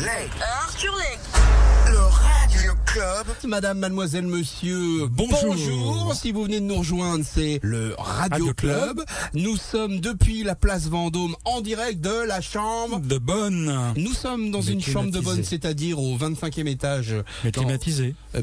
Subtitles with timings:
[0.00, 1.29] Arthur Legge.
[2.92, 3.26] Club.
[3.46, 6.12] Madame, mademoiselle, monsieur, Bonjour.
[6.14, 8.94] Si vous venez de nous rejoindre, c'est le Radio, Radio Club.
[8.96, 9.04] Club.
[9.34, 13.00] Nous sommes depuis la place Vendôme en direct de la chambre.
[13.00, 13.92] De bonne.
[13.96, 17.14] Nous sommes dans Mais une chambre de bonne, c'est-à-dire au 25e étage.
[17.44, 18.14] Mais dans- climatisé.
[18.34, 18.42] Euh,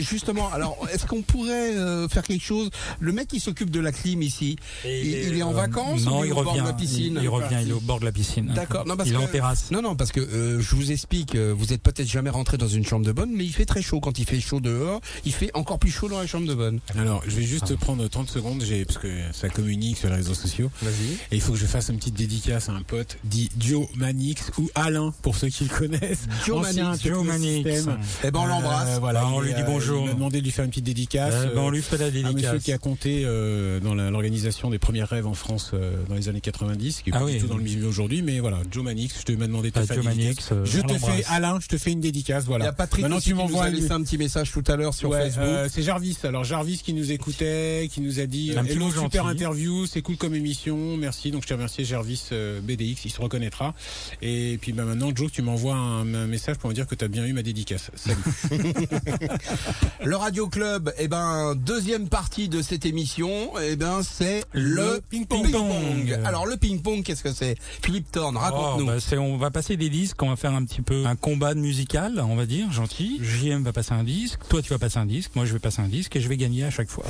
[0.00, 2.70] justement, alors, est-ce qu'on pourrait euh, faire quelque chose?
[3.00, 6.20] Le mec qui s'occupe de la clim ici, il, il est en Euh, vacances Non,
[6.20, 6.62] ou il il est au bord revient.
[6.62, 7.14] de la piscine?
[7.18, 8.52] Il, il revient, il est au bord de la piscine.
[8.54, 8.86] D'accord.
[8.86, 9.70] Non, parce il est que- en terrasse.
[9.70, 13.04] Non, non, parce que je vous explique, vous êtes peut-être jamais rentré dans une chambre
[13.06, 14.00] de bonne, mais il fait très chaud.
[14.00, 16.80] Quand il fait chaud dehors, il fait encore plus chaud dans la chambre de bonne.
[16.98, 20.34] Alors, je vais juste prendre 30 secondes, j'ai, parce que ça communique sur les réseaux
[20.34, 20.70] sociaux.
[20.82, 21.14] Vas-y.
[21.30, 24.50] Et il faut que je fasse une petite dédicace à un pote dit Joe Manix
[24.58, 26.26] ou Alain, pour ceux qui le connaissent.
[26.44, 27.86] Joe Manix, Joe Manix.
[28.24, 28.98] Eh ben, on Euh, l'embrasse.
[29.00, 30.02] voilà, Ah, on lui dit euh, bonjour.
[30.02, 31.34] Il m'a demandé de lui faire une petite dédicace.
[31.34, 32.62] Euh, ben, on euh, lui fait la un monsieur dédicace.
[32.62, 36.28] qui a compté euh, dans la- l'organisation des premiers rêves en France euh, dans les
[36.28, 37.38] années 90, qui est Ah oui.
[37.38, 39.78] tout dans le milieu aujourd'hui, mais voilà, Joe Manix, je te m'ai demandé de te
[39.80, 40.16] Ah, Joe dédicace.
[40.16, 42.68] Manix, euh, je te fais, Alain, je te fais une dédicace, Il y voilà.
[42.68, 45.10] a Patrick Maintenant, tu m'envoies a une- laissé un petit message tout à l'heure sur
[45.10, 45.44] Ouais, Facebook.
[45.46, 46.16] euh, c'est Jarvis.
[46.24, 49.28] Alors Jarvis qui nous écoutait, qui nous a dit Un euh, Hello, super gentil.
[49.34, 51.30] interview, c'est cool comme émission, merci.
[51.30, 53.74] Donc je te remercie Jarvis euh, BDX, il se reconnaîtra.
[54.22, 57.04] Et puis bah, maintenant Joe, tu m'envoies un, un message pour me dire que tu
[57.04, 57.90] as bien eu ma dédicace.
[57.94, 58.16] Salut.
[60.04, 65.02] Le Radio Club, eh ben deuxième partie de cette émission, eh ben c'est le Le
[65.08, 66.18] ping-pong.
[66.24, 67.56] Alors le ping-pong, qu'est-ce que c'est?
[67.82, 68.86] Philippe Thorne, Oh, raconte-nous.
[68.86, 71.54] bah, c'est- on va passer des disques, on va faire un petit peu un combat
[71.54, 73.18] de musical, on va dire, gentil.
[73.26, 75.82] JM va passer un disque, toi tu vas passer un disque, moi je vais passer
[75.82, 77.04] un disque et je vais gagner à chaque fois.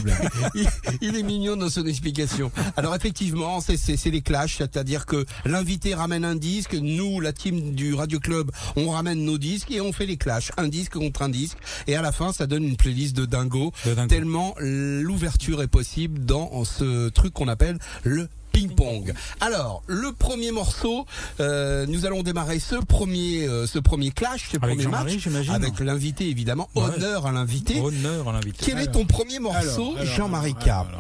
[0.55, 0.67] il,
[1.01, 2.51] il est mignon dans son explication.
[2.77, 7.33] Alors effectivement, c'est c'est c'est les clashs, c'est-à-dire que l'invité ramène un disque, nous, la
[7.33, 10.95] team du Radio Club, on ramène nos disques et on fait les clashs, un disque
[10.95, 14.09] contre un disque, et à la fin, ça donne une playlist de dingo, De dingo.
[14.09, 18.29] tellement l'ouverture est possible dans ce truc qu'on appelle le
[18.61, 19.13] ping-pong.
[19.41, 21.05] Alors, le premier morceau,
[21.41, 25.53] euh, nous allons démarrer ce premier, euh, ce premier clash, ce Avec premier match, j'imagine.
[25.53, 26.69] avec l'invité évidemment.
[26.75, 26.85] Ouais.
[26.85, 27.79] Honneur à l'invité.
[27.81, 28.59] Honneur à l'invité.
[28.65, 30.55] Quel est ton premier morceau, Jean-Marie.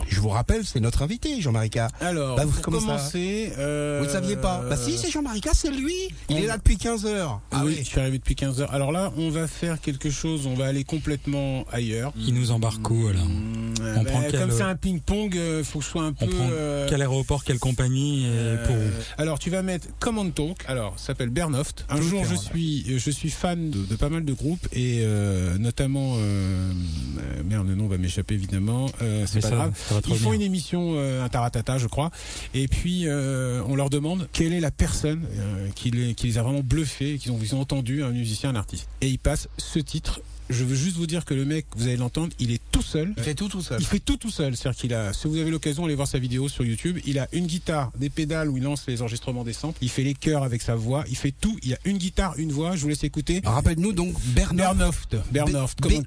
[0.09, 1.71] Je vous rappelle, c'est notre invité, Jean-Marie.
[2.00, 5.71] Alors, Bah, vous- ça commencer, euh, Vous ne saviez pas Bah si, c'est Jean-Marie c'est
[5.71, 5.94] lui.
[6.28, 7.41] Il on- est là depuis 15 heures.
[7.50, 8.73] Ah oui, je suis arrivé depuis 15 heures.
[8.75, 12.12] Alors là, on va faire quelque chose, on va aller complètement ailleurs.
[12.19, 15.78] Il nous embarque où alors Mmh, On bah, prend Comme c'est un ping-pong, euh, faut
[15.81, 16.27] que je sois un peu.
[16.27, 18.81] On prend euh, quel aéroport, quelle compagnie et Euh, pour où
[19.19, 20.59] alors tu vas mettre Command Talk.
[20.67, 21.84] Alors ça s'appelle Bernoft.
[21.89, 25.56] Un jour je suis je suis fan de, de pas mal de groupes et euh,
[25.59, 28.87] notamment euh, euh, merde le nom va m'échapper évidemment.
[29.03, 29.73] Euh, c'est pas ça- grave.
[29.89, 32.11] ça Ils font une émission euh, un taratata je crois
[32.55, 36.39] et puis euh, on leur demande quelle est la personne euh, qui, les, qui les
[36.39, 39.19] a vraiment bluffés et qu'ils ont, ils ont entendu un musicien un artiste et ils
[39.19, 40.21] passent ce titre.
[40.49, 43.12] Je veux juste vous dire que le mec, vous allez l'entendre, il est tout seul.
[43.17, 43.81] Il fait tout tout seul.
[43.81, 46.19] Il fait tout tout seul, c'est-à-dire qu'il a, si vous avez l'occasion, allez voir sa
[46.21, 49.53] vidéo sur YouTube, il a une guitare, des pédales où il lance les enregistrements des
[49.53, 52.35] samples, il fait les chœurs avec sa voix, il fait tout, il a une guitare,
[52.39, 53.41] une voix, je vous laisse écouter.
[53.45, 55.17] Rappelle-nous donc Bernoft,
[55.81, 56.01] comment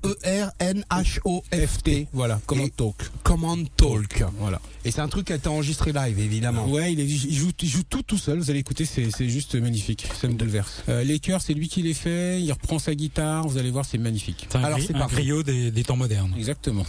[0.82, 2.08] B-E-R-N-H-O-F-T.
[2.14, 4.24] voilà, comment Et- talk, Command Talk.
[4.40, 4.62] voilà.
[4.86, 6.66] Et c'est un truc qui a été enregistré live, évidemment.
[6.68, 9.28] Ouais, il, est- il joue, il joue tout tout seul, vous allez écouter, c'est c'est
[9.30, 10.84] juste magnifique, ça me bouleverse.
[10.88, 13.84] Euh, les chœurs, c'est lui qui les fait, il reprend sa guitare, vous allez voir,
[13.86, 14.48] c'est magnifique.
[14.54, 16.34] Un, Alors, c'est un griot des, des temps modernes.
[16.38, 16.86] Exactement.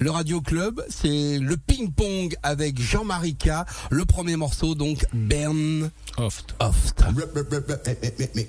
[0.00, 3.50] Le Radio Club, c'est le ping-pong avec Jean-Marie K.
[3.90, 6.54] Le premier morceau, donc, Bern Oft.
[6.60, 7.04] Oft.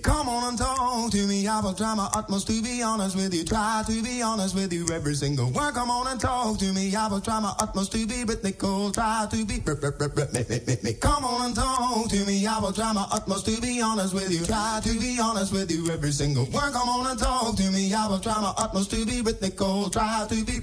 [0.03, 1.47] Come on and talk to me.
[1.47, 3.43] I will try my utmost to be honest with you.
[3.43, 5.73] Try to be honest with you every single word.
[5.73, 6.95] Come on and talk to me.
[6.95, 8.91] I will try my utmost to be rhythmical.
[8.91, 9.59] Try to be.
[9.59, 12.45] Come on and talk to me.
[12.47, 14.45] I will try my utmost to be honest with you.
[14.45, 16.73] Try to be honest with you every single word.
[16.73, 17.93] Come on and talk to me.
[17.93, 19.89] I will try my utmost to be rhythmical.
[19.91, 20.59] Try to be.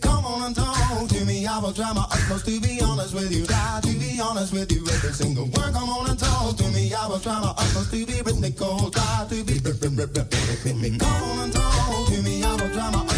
[0.00, 1.46] Come on and talk to me.
[1.46, 3.44] I will try my utmost to be honest with you.
[3.44, 5.72] Try to be honest with you every single word.
[5.72, 6.94] Come on and talk to me.
[6.94, 8.90] I will try my utmost to be rhythmical.
[8.90, 9.58] Try to be.
[9.58, 12.44] Come on and talk to me.
[12.44, 13.11] I will try my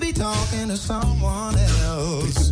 [0.00, 2.50] be talking to someone else.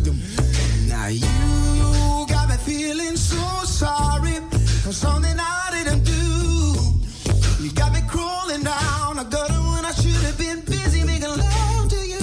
[0.87, 4.39] Now you got me feeling so sorry
[4.83, 7.63] for something I didn't do.
[7.63, 11.89] You got me crawling down a gutter when I should have been busy making love
[11.89, 12.19] to you.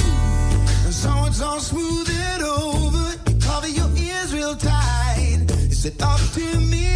[0.84, 3.30] And someone's all smooth it over.
[3.30, 5.44] You cover your ears real tight.
[5.70, 6.91] Is it up to me?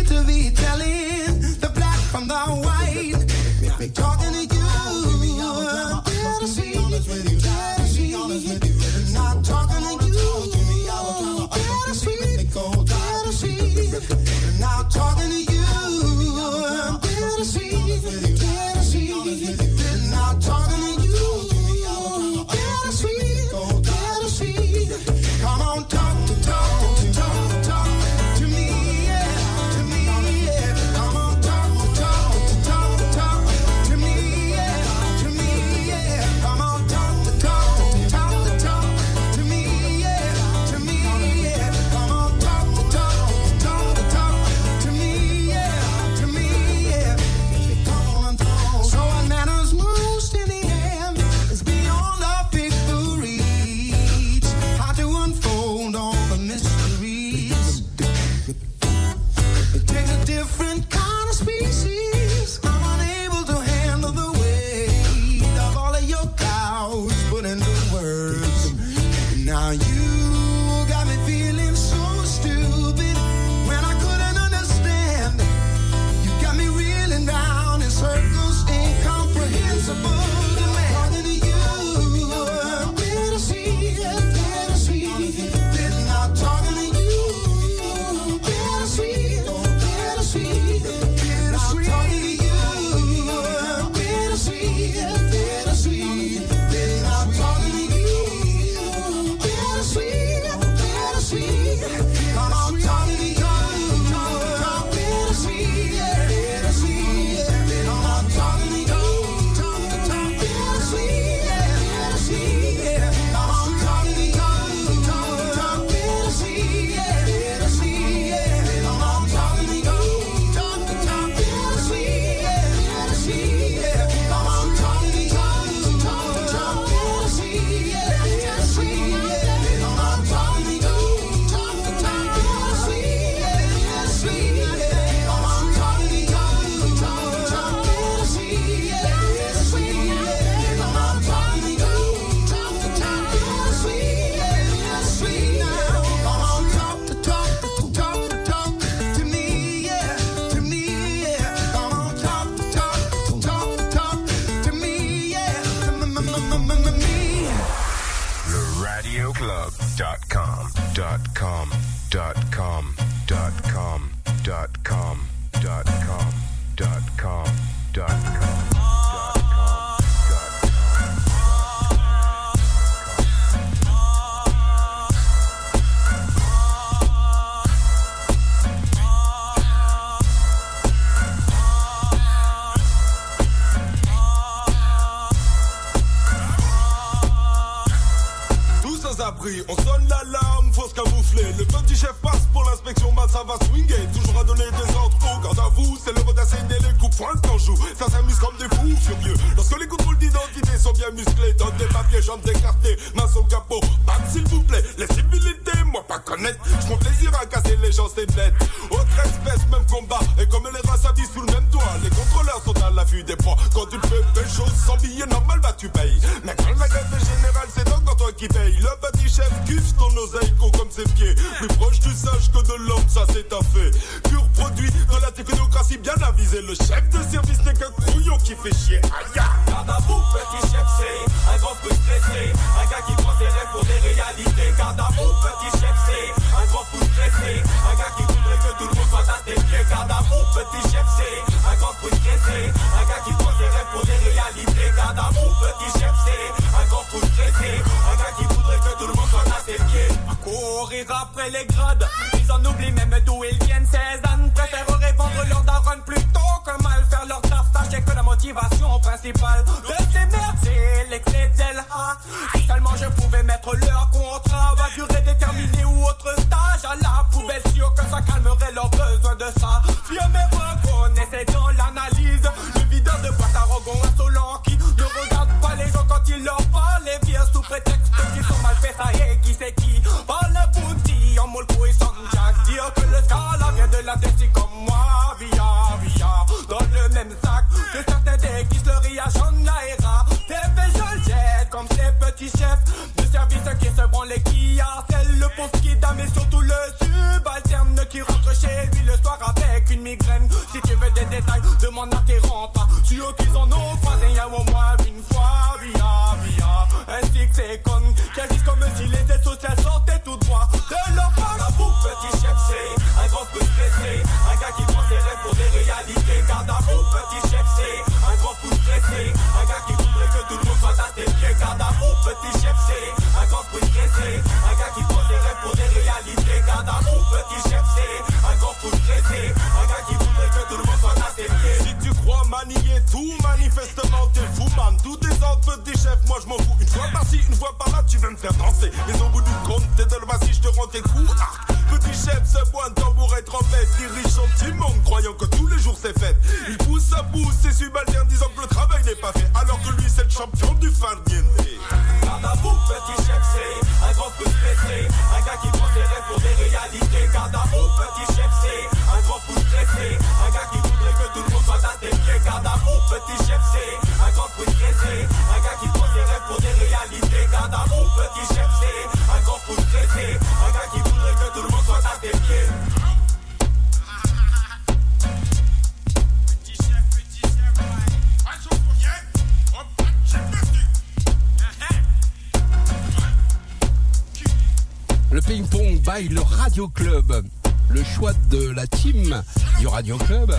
[389.97, 390.55] Radio Club.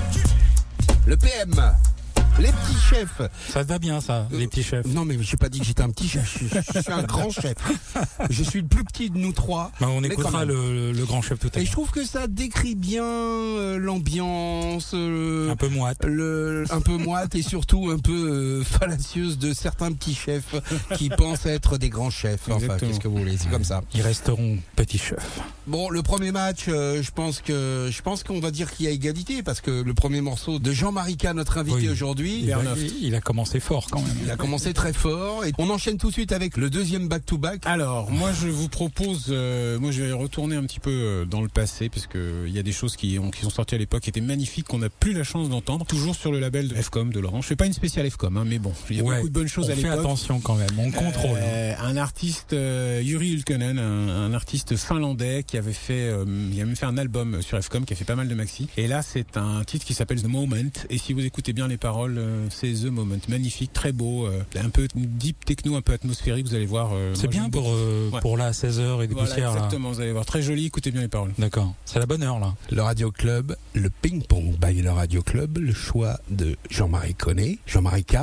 [1.06, 1.54] Le PM.
[2.40, 3.22] Les petits chefs.
[3.50, 4.88] Ça te va bien, ça, les petits chefs.
[4.88, 6.40] Non, mais j'ai pas dit que j'étais un petit chef.
[6.42, 7.54] Je, je suis un grand chef.
[8.32, 9.72] Je suis le plus petit de nous trois.
[9.80, 11.72] Bah, on écoutera le, le grand chef tout à Et je l'heure.
[11.74, 16.04] trouve que ça décrit bien euh, l'ambiance, euh, Un peu moite.
[16.04, 20.56] le, un peu moite et surtout un peu euh, fallacieuse de certains petits chefs
[20.96, 22.50] qui pensent être des grands chefs.
[22.50, 23.84] Enfin, qu'est-ce que vous voulez, c'est comme ça.
[23.94, 25.42] Ils resteront petits chefs.
[25.68, 28.88] Bon, le premier match, euh, je pense que je pense qu'on va dire qu'il y
[28.88, 31.90] a égalité parce que le premier morceau de Jean Marica, notre invité Oui.
[31.90, 32.56] aujourd'hui, Il,
[33.02, 34.16] il a commencé fort quand même.
[34.24, 37.64] il a commencé très fort et on enchaîne tout de suite avec le deuxième back-to-back.
[37.66, 41.42] Alors, moi, je vous propose, euh, moi, je vais retourner un petit peu euh, dans
[41.42, 43.78] le passé, parce que il y a des choses qui, ont, qui sont sorties à
[43.78, 45.86] l'époque, qui étaient magnifiques, qu'on n'a plus la chance d'entendre.
[45.86, 47.42] Toujours sur le label de FCOM de Laurent.
[47.42, 49.16] Je fais pas une spéciale FCOM, hein, mais bon, il y a Ouais.
[49.18, 50.00] beaucoup de bonnes choses on à fait l'époque.
[50.00, 51.32] attention quand même, on contrôle.
[51.38, 51.44] hein.
[51.44, 56.62] Euh, un artiste euh, Yuri Ulkönen, un, un artiste finlandais qui avait fait, euh, il
[56.62, 58.68] a même fait un album sur FCOM qui a fait pas mal de maxi.
[58.78, 60.56] Et là, c'est un titre qui s'appelle The Moment.
[60.90, 64.44] Et si vous écoutez bien les paroles, euh, c'est The Moment, magnifique, très beau, euh,
[64.60, 66.48] un peu deep techno, un peu atmosphérique.
[66.48, 66.92] Vous allez voir.
[66.94, 68.20] euh, C'est bien pour, euh, Ouais.
[68.22, 69.50] pour là, 16h et des Voilà, poussières.
[69.52, 69.56] là.
[69.58, 69.92] exactement.
[69.92, 70.66] Vous allez voir, très joli.
[70.66, 71.34] Écoutez bien les paroles.
[71.38, 71.74] D'accord.
[71.86, 72.54] C'est la bonne heure là.
[72.72, 78.06] Le Radio Club, le ping-pong by le Radio Club, le choix de Jean-Marie Connet, Jean-Marie
[78.06, 78.18] K,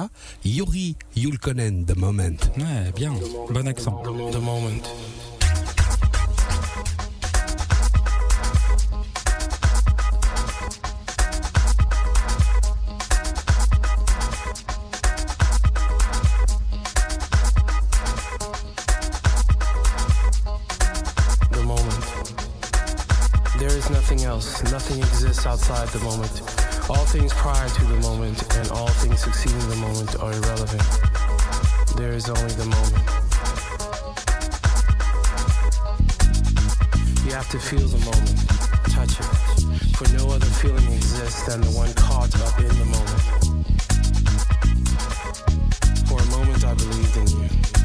[0.44, 2.36] Yuri Yulkonen, The Moment.
[2.58, 3.12] Ouais, bien.
[3.50, 4.02] Bon accent.
[4.32, 4.70] The moment.
[23.84, 24.62] Is nothing else.
[24.72, 26.40] Nothing exists outside the moment.
[26.88, 30.82] All things prior to the moment and all things succeeding the moment are irrelevant.
[31.96, 33.04] There is only the moment.
[37.24, 38.48] You have to feel the moment,
[38.90, 39.26] touch it,
[39.96, 43.22] for no other feeling exists than the one caught up in the moment.
[46.08, 47.83] For a moment I believed in you.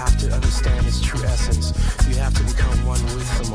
[0.00, 1.76] Have to understand its true essence.
[2.08, 3.49] You have to become one with the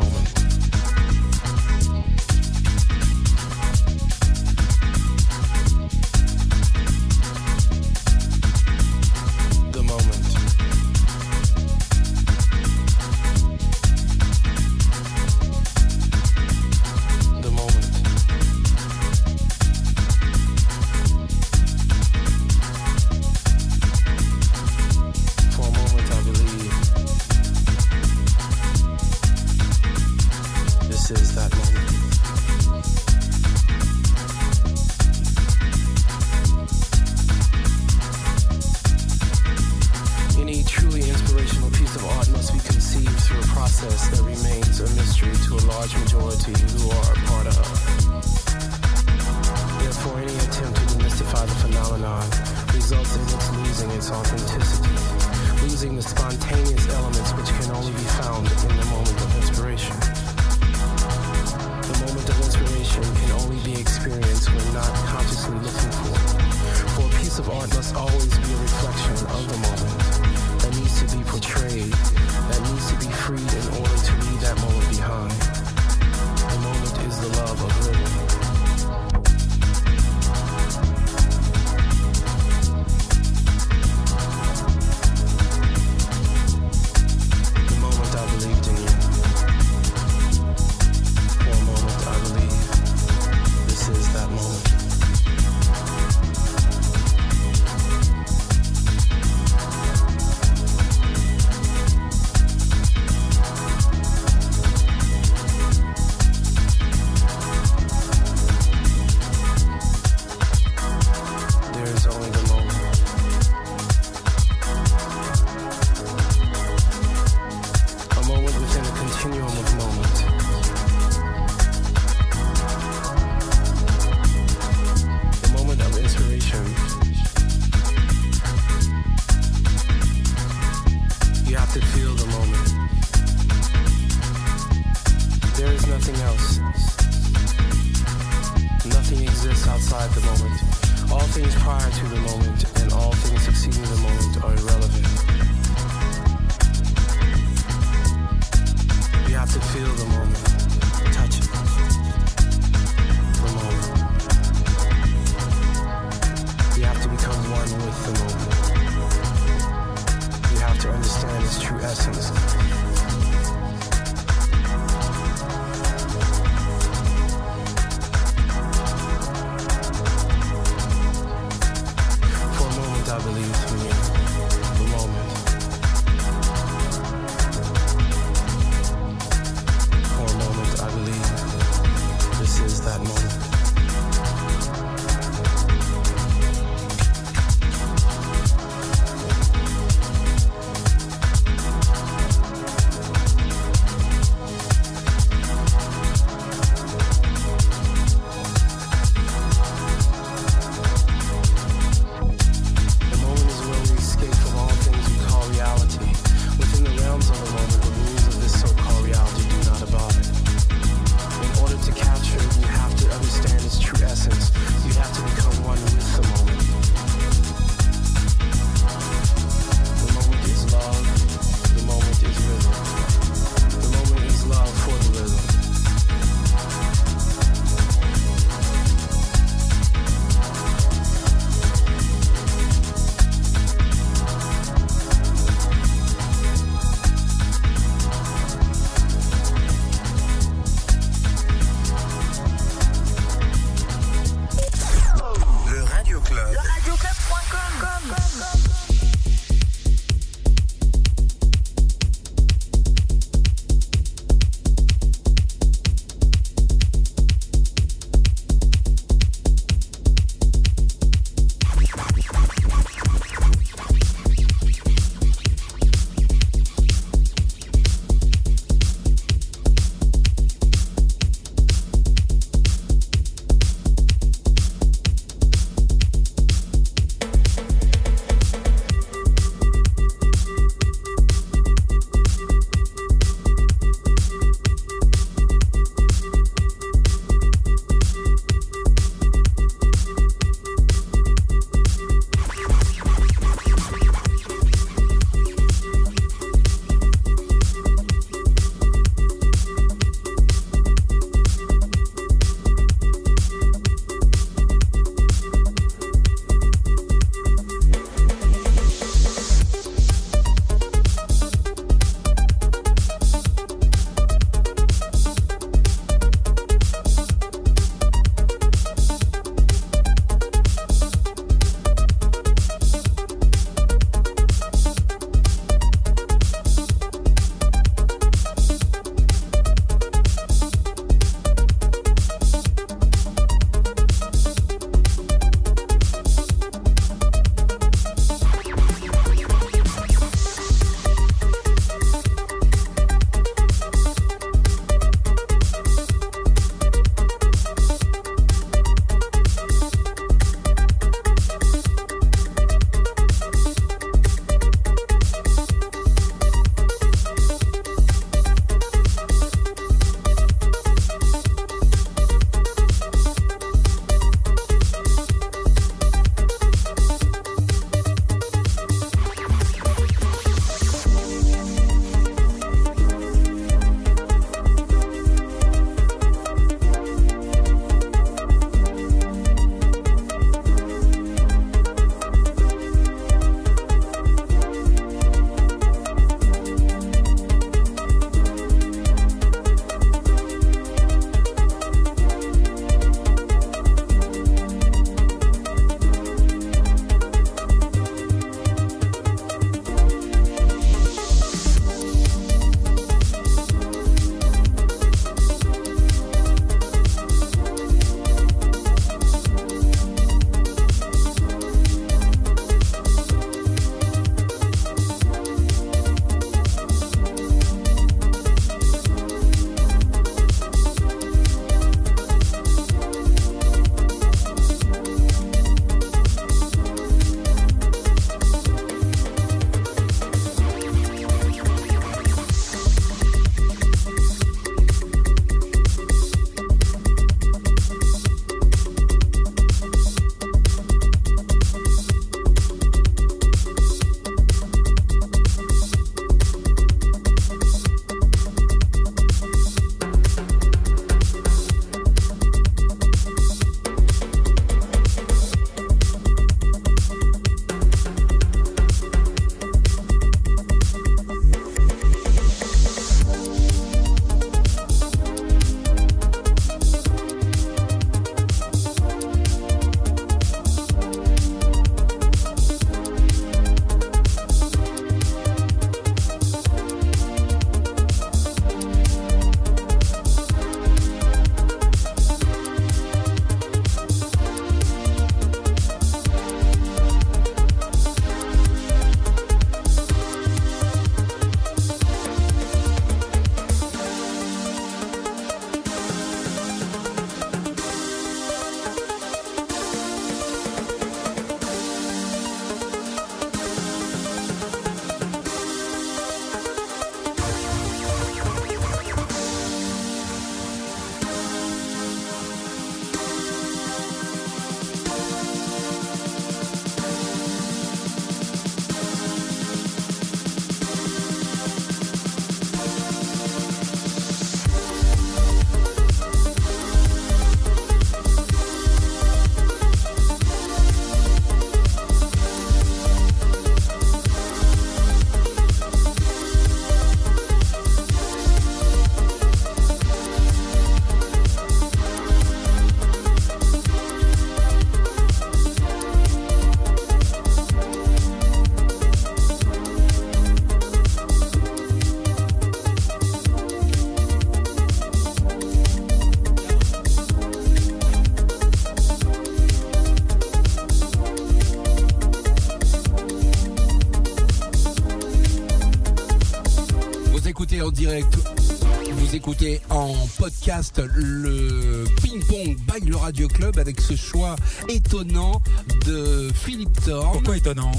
[569.45, 574.55] vous écoutez en podcast le Ping Pong by le Radio Club avec ce choix
[574.89, 575.61] étonnant
[576.05, 577.33] de Philippe Thorne.
[577.33, 577.91] Pourquoi étonnant?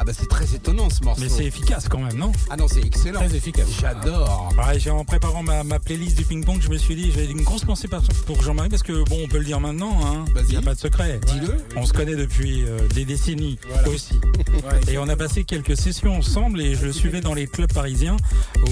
[0.00, 1.20] Ah bah c'est très étonnant ce morceau.
[1.22, 2.30] Mais c'est efficace quand même, non?
[2.50, 3.18] Ah non, c'est excellent.
[3.20, 3.66] Très efficace.
[3.80, 4.50] J'adore.
[4.56, 7.64] Ouais, en préparant ma, ma playlist du ping-pong, je me suis dit, j'avais une grosse
[7.64, 7.88] pensée
[8.26, 10.24] pour Jean-Marie parce que bon, on peut le dire maintenant, hein.
[10.34, 10.44] Vas-y.
[10.44, 11.20] Il n'y a pas de secret.
[11.26, 11.56] Dis-le.
[11.76, 13.88] On se connaît depuis euh, des décennies Voilà.
[13.88, 14.14] aussi.
[14.48, 17.72] Ouais, Et on a passé quelques sessions ensemble et je le suivais dans les clubs
[17.72, 18.16] parisiens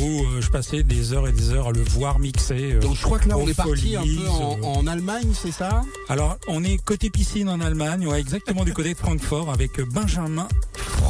[0.01, 2.73] où euh, je passais des heures et des heures à le voir mixer.
[2.75, 2.81] euh.
[2.81, 5.83] Donc je crois que là on est parti un peu en, en Allemagne, c'est ça?
[6.09, 10.49] Alors, on est côté piscine en Allemagne, ouais, exactement du côté de Francfort, avec Benjamin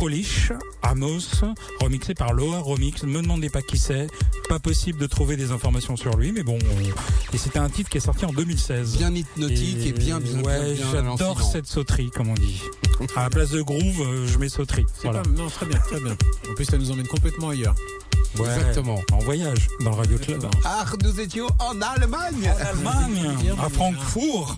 [0.06, 1.30] Frolich, Amos,
[1.80, 3.02] remixé par Loa Remix.
[3.02, 4.06] Ne me demandez pas qui c'est,
[4.48, 6.58] pas possible de trouver des informations sur lui, mais bon.
[7.32, 8.98] et c'était un titre qui est sorti en 2016.
[8.98, 12.62] Bien hypnotique et, bien bien ouais, bien, bien à j'adore cette sauterie, comme on dit.
[13.16, 14.86] À la place de groove, euh, je mets sauterie.
[14.94, 15.22] C'est Voilà.
[15.22, 16.16] pas- non, très bien, très bien.
[16.48, 17.74] En plus, ça nous emmène complètement ailleurs.
[18.38, 19.00] Ouais, Exactement.
[19.10, 20.46] En voyage, dans le Radio Club.
[20.64, 22.48] Ah, nous étions en Allemagne.
[22.54, 24.56] En Allemagne, à Francfort.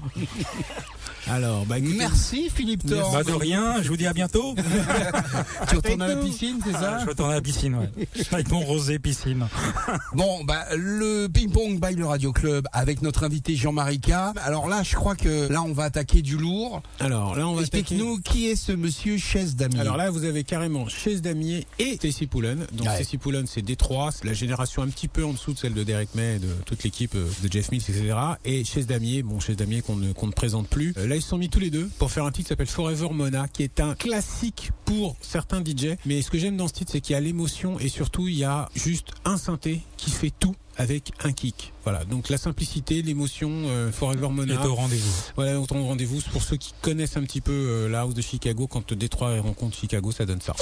[1.31, 3.13] Alors, bah, écoutez, Merci Philippe Thorne.
[3.13, 4.55] Bah de rien, je vous dis à bientôt.
[5.69, 7.91] Tu retournes à la piscine, c'est ça Je retourne à la piscine, ouais.
[8.33, 9.47] Avec mon rosé piscine.
[10.15, 14.11] Bon, bah le ping-pong by le Radio Club avec notre invité Jean-Marie K.
[14.43, 16.83] Alors là, je crois que là, on va attaquer du lourd.
[17.01, 19.81] alors là, on va attaquer- Explique-nous qui est ce monsieur Chaise Damier.
[19.81, 22.67] Alors là, vous avez carrément Chaise Damier et Stacy Pullen.
[22.73, 22.95] Donc Ouais.
[22.95, 25.83] Stacy Pullen, c'est Détroit, c'est la génération un petit peu en dessous de celle de
[25.85, 28.15] Derek May, de toute l'équipe euh, de Jeff Mills, etc.
[28.45, 30.95] Et Chaise Damier, bon Chaise Damier qu'on ne, présente plus.
[30.97, 32.69] Euh, là, ils se sont mis tous les deux pour faire un titre qui s'appelle
[32.69, 35.97] Forever Mona, qui est un classique pour certains DJ.
[36.07, 38.37] Mais ce que j'aime dans ce titre, c'est qu'il y a l'émotion et surtout il
[38.37, 41.73] y a juste un synthé qui fait tout avec un kick.
[41.83, 44.55] Voilà, donc la simplicité, l'émotion, euh, Forever Mona.
[44.55, 45.13] est au rendez-vous.
[45.35, 48.23] Voilà, donc on rendez-vous pour ceux qui connaissent un petit peu euh, la house de
[48.23, 48.69] Chicago.
[48.69, 50.55] Quand Détroit rencontre Chicago, ça donne ça.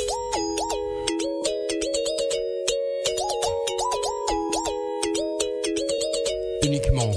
[6.66, 7.12] uniquement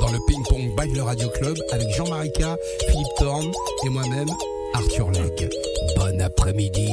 [0.00, 2.44] dans le ping-pong by le Radio Club avec Jean-Marie K,
[2.88, 3.50] Philippe Thorne
[3.84, 4.28] et moi-même,
[4.74, 5.48] Arthur Legge.
[5.96, 6.90] Bon après-midi.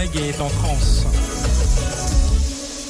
[0.00, 1.04] Legge est en France.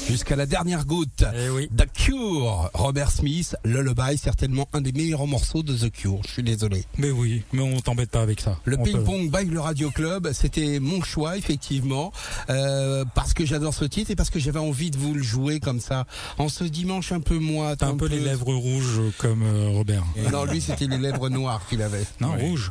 [0.09, 1.25] Jusqu'à la dernière goutte.
[1.35, 1.69] Eh oui.
[1.77, 6.21] The Cure, Robert Smith, Lullaby, certainement un des meilleurs morceaux de The Cure.
[6.25, 6.85] Je suis désolé.
[6.99, 8.59] Mais oui, mais on t'embête pas avec ça.
[8.65, 12.13] Le On ping pong by le Radio Club, c'était mon choix effectivement,
[12.49, 15.59] euh, parce que j'adore ce titre et parce que j'avais envie de vous le jouer
[15.59, 16.07] comme ça
[16.39, 17.81] en ce dimanche un peu moite.
[17.81, 20.05] T'as un peu les lèvres rouges comme euh, Robert.
[20.33, 22.05] Non, lui c'était les lèvres noires qu'il avait.
[22.21, 22.41] Non, Ouais.
[22.43, 22.71] rouge.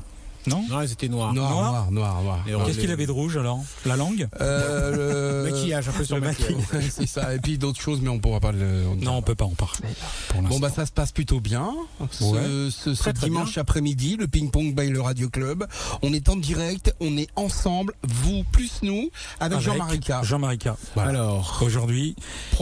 [0.50, 1.34] Non Non, elles étaient noires.
[1.34, 3.60] Noir, Noir noir, noir, Qu'est-ce les- qu'il avait de rouge alors?
[3.86, 4.28] La langue?
[4.41, 6.56] Euh, le- Maquillage, un peu sur le maquillage.
[6.91, 7.36] C'est ça.
[7.36, 8.84] Et puis d'autres choses, mais on pourra pas le.
[8.91, 9.80] on ne Non, on peut pas en parler.
[10.30, 11.74] Pour Bon bah ça se passe plutôt bien.
[12.12, 12.39] Ce, Ouais.
[12.72, 15.66] ce- ce Très, très dimanche après-midi, le ping pong by le Radio Club.
[16.02, 20.14] On est en direct, on est ensemble, vous plus nous, avec, Avec Jean-Marie K.
[20.24, 20.70] Jean-Marie K.
[20.95, 21.10] Voilà.
[21.10, 22.16] Alors, Aujourd'hui,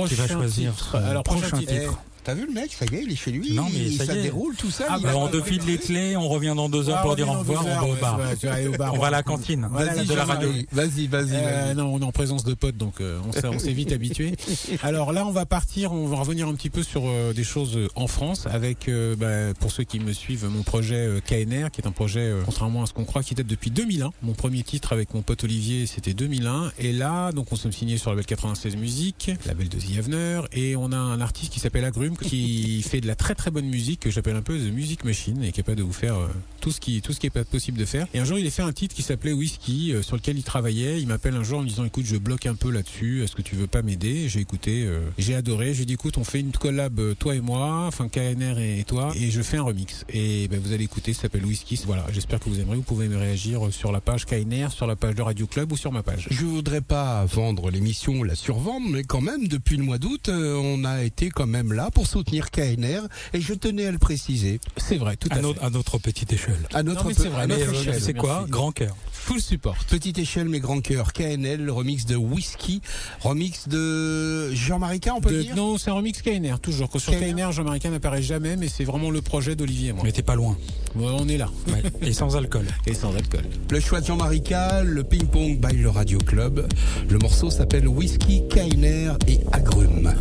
[0.07, 0.95] tu vas choisir titre.
[0.97, 1.71] Alors, prochain, prochain titre.
[1.73, 1.99] Eh, titre.
[2.27, 3.53] T'as vu le mec, ça y est, il est chez lui.
[3.53, 4.23] Non, mais ça y est.
[4.23, 4.83] déroule tout ça.
[4.89, 7.29] Ah, bah, on te file les clés, on revient dans deux heures Ah, pour dire
[7.29, 8.19] au revoir, on va au bar.
[8.19, 8.67] ouais.
[8.93, 10.49] On va à la cantine Vas-y, de la radio.
[10.73, 11.75] Vas-y, vas-y, Euh, vas-y.
[11.77, 14.35] non, on est en présence de potes, donc euh, on s'est, vite habitué.
[14.83, 17.79] Alors là, on va partir, on va revenir un petit peu sur euh, des choses
[17.95, 21.93] en France, avec, bah, pour ceux qui me suivent, mon projet KNR, qui est un
[21.93, 24.11] projet, contrairement à ce qu'on croit, qui date depuis 2001.
[24.21, 26.73] Mon premier titre avec mon pote Olivier, c'était 2001.
[26.79, 30.41] Et là, donc on s'est signé sur le label 96 Musique, label de The Avener,
[30.51, 33.67] et on a un artiste qui s'appelle Agrume, qui fait de la très très bonne
[33.67, 36.27] musique, que j'appelle un peu The Music Machine, et capable de vous faire euh,
[36.61, 38.07] tout ce qui tout ce qui est possible de faire.
[38.13, 40.43] Et un jour, il a fait un titre qui s'appelait Whisky, euh, sur lequel il
[40.43, 41.01] travaillait.
[41.01, 43.23] Il m'appelle un jour en me disant, écoute, je bloque un peu là-dessus.
[43.23, 44.29] Est-ce que tu veux pas m'aider?
[44.29, 45.73] J'ai écouté, euh, j'ai adoré.
[45.73, 49.11] J'ai dit, écoute, on fait une collab euh, toi et moi, enfin KNR et toi,
[49.15, 50.05] et je fais un remix.
[50.09, 51.79] Et ben, vous allez écouter, ça s'appelle Whisky.
[51.85, 52.77] Voilà, j'espère que vous aimerez.
[52.77, 55.77] Vous pouvez me réagir sur la page KNR, sur la page de Radio Club ou
[55.77, 56.27] sur ma page.
[56.29, 60.83] Je voudrais pas vendre l'émission, la survendre, mais quand même, depuis le mois d'août, on
[60.85, 64.59] a été quand même là pour soutenir KNR, et je tenais à le préciser.
[64.77, 65.41] C'est vrai, tout à, À fait.
[65.43, 66.57] notre, à notre petite échelle.
[66.73, 68.01] À notre, mais c'est vrai, à notre euh, échelle.
[68.01, 68.51] C'est quoi merci.
[68.51, 68.95] Grand cœur.
[69.11, 69.75] Full support.
[69.89, 71.11] Petite échelle, mais grand cœur.
[71.13, 72.81] KNL, le remix de Whisky,
[73.21, 76.89] remix de Jean-Marie K, on peut De- dire non, c'est un remix KNR, toujours.
[76.89, 77.35] Que sur KNR.
[77.35, 80.03] KNR, Jean-Marie n'apparaît jamais, mais c'est vraiment le projet d'Olivier moi.
[80.05, 80.57] Mais t'es pas loin.
[80.95, 81.49] Ouais, on est là.
[81.67, 81.83] Ouais.
[82.01, 82.65] Et sans alcool.
[82.85, 83.43] Et sans alcool.
[83.69, 84.53] Le choix de Jean-Marie K,
[84.83, 86.65] le ping-pong by le Radio Club.
[87.09, 90.13] Le morceau s'appelle Whisky, KNR et Agrumes.